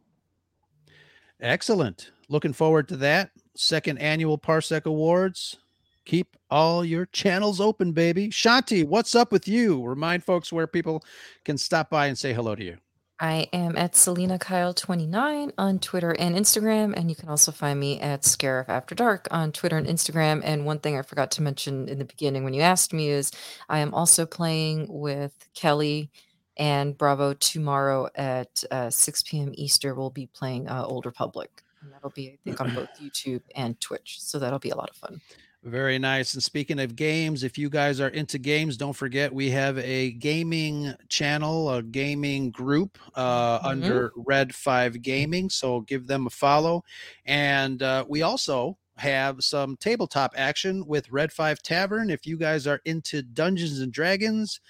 [1.40, 2.12] Excellent.
[2.28, 3.30] Looking forward to that.
[3.57, 5.59] Second annual Parsec Awards.
[6.05, 8.28] Keep all your channels open, baby.
[8.28, 9.82] Shanti, what's up with you?
[9.84, 11.05] Remind folks where people
[11.44, 12.78] can stop by and say hello to you.
[13.20, 17.78] I am at Selina Kyle 29 on Twitter and Instagram, and you can also find
[17.78, 20.40] me at Scarif After Dark on Twitter and Instagram.
[20.42, 23.30] And one thing I forgot to mention in the beginning when you asked me is
[23.68, 26.11] I am also playing with Kelly
[26.57, 29.53] and Bravo tomorrow at uh, 6 p.m.
[29.55, 29.94] Easter.
[29.94, 33.78] We'll be playing uh, Old Republic, and that'll be I think on both YouTube and
[33.81, 34.20] Twitch.
[34.20, 35.20] So that'll be a lot of fun.
[35.62, 36.33] Very nice.
[36.33, 40.12] And speaking of games, if you guys are into games, don't forget we have a
[40.12, 43.64] gaming channel, a gaming group uh, Mhm.
[43.66, 45.51] under Red 5 Gaming.
[45.51, 46.83] So give them a follow.
[47.26, 52.09] And uh, we also have some tabletop action with Red 5 Tavern.
[52.09, 54.61] If you guys are into Dungeons and Dragons,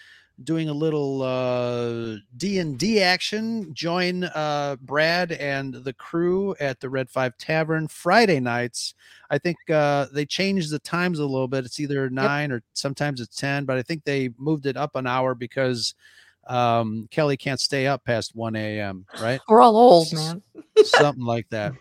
[0.43, 7.11] doing a little uh, D&D action, join uh, Brad and the crew at the Red
[7.11, 8.95] 5 Tavern Friday nights.
[9.30, 11.64] I think uh, they changed the times a little bit.
[11.64, 15.07] It's either 9 or sometimes it's 10, but I think they moved it up an
[15.07, 15.95] hour because
[16.47, 19.41] um, Kelly can't stay up past 1 a.m., right?
[19.49, 20.43] We're all old, man.
[20.84, 21.74] something like that.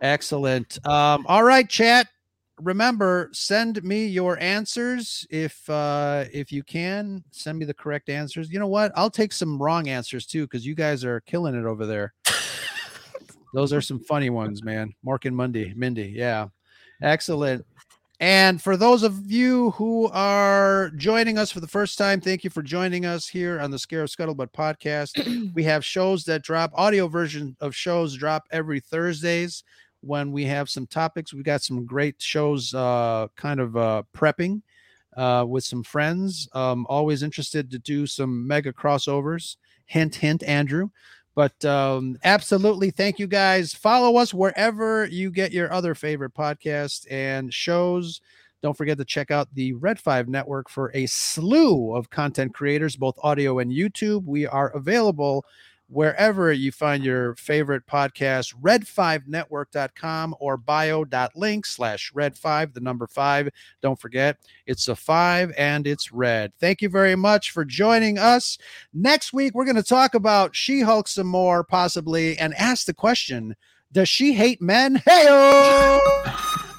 [0.00, 0.84] Excellent.
[0.86, 2.08] Um, all right, chat.
[2.60, 7.24] Remember, send me your answers if uh, if you can.
[7.30, 8.50] Send me the correct answers.
[8.50, 8.92] You know what?
[8.94, 12.14] I'll take some wrong answers too because you guys are killing it over there.
[13.54, 14.92] Those are some funny ones, man.
[15.04, 16.12] Mark and Monday, Mindy.
[16.14, 16.48] Yeah,
[17.02, 17.64] excellent.
[18.20, 22.50] And for those of you who are joining us for the first time, thank you
[22.50, 27.08] for joining us here on the Scarif Scuttlebutt podcast we have shows that drop audio
[27.08, 29.64] version of shows drop every thursdays
[30.04, 34.62] when we have some topics We've got some great shows uh kind of uh prepping
[35.16, 36.48] uh with some friends.
[36.52, 39.56] Um always interested to do some mega crossovers.
[39.86, 40.90] Hint hint andrew.
[41.34, 43.72] But um absolutely thank you guys.
[43.74, 48.20] Follow us wherever you get your other favorite podcasts and shows.
[48.64, 52.96] Don't forget to check out the Red 5 network for a slew of content creators,
[52.96, 54.24] both audio and YouTube.
[54.24, 55.44] We are available
[55.88, 63.48] wherever you find your favorite podcast, red5network.com or bio.link slash red5, the number five.
[63.82, 66.52] Don't forget, it's a five and it's red.
[66.58, 68.58] Thank you very much for joining us.
[68.92, 72.94] Next week, we're going to talk about She Hulk some more, possibly, and ask the
[72.94, 73.54] question
[73.92, 75.02] Does she hate men?
[75.04, 76.70] Hey!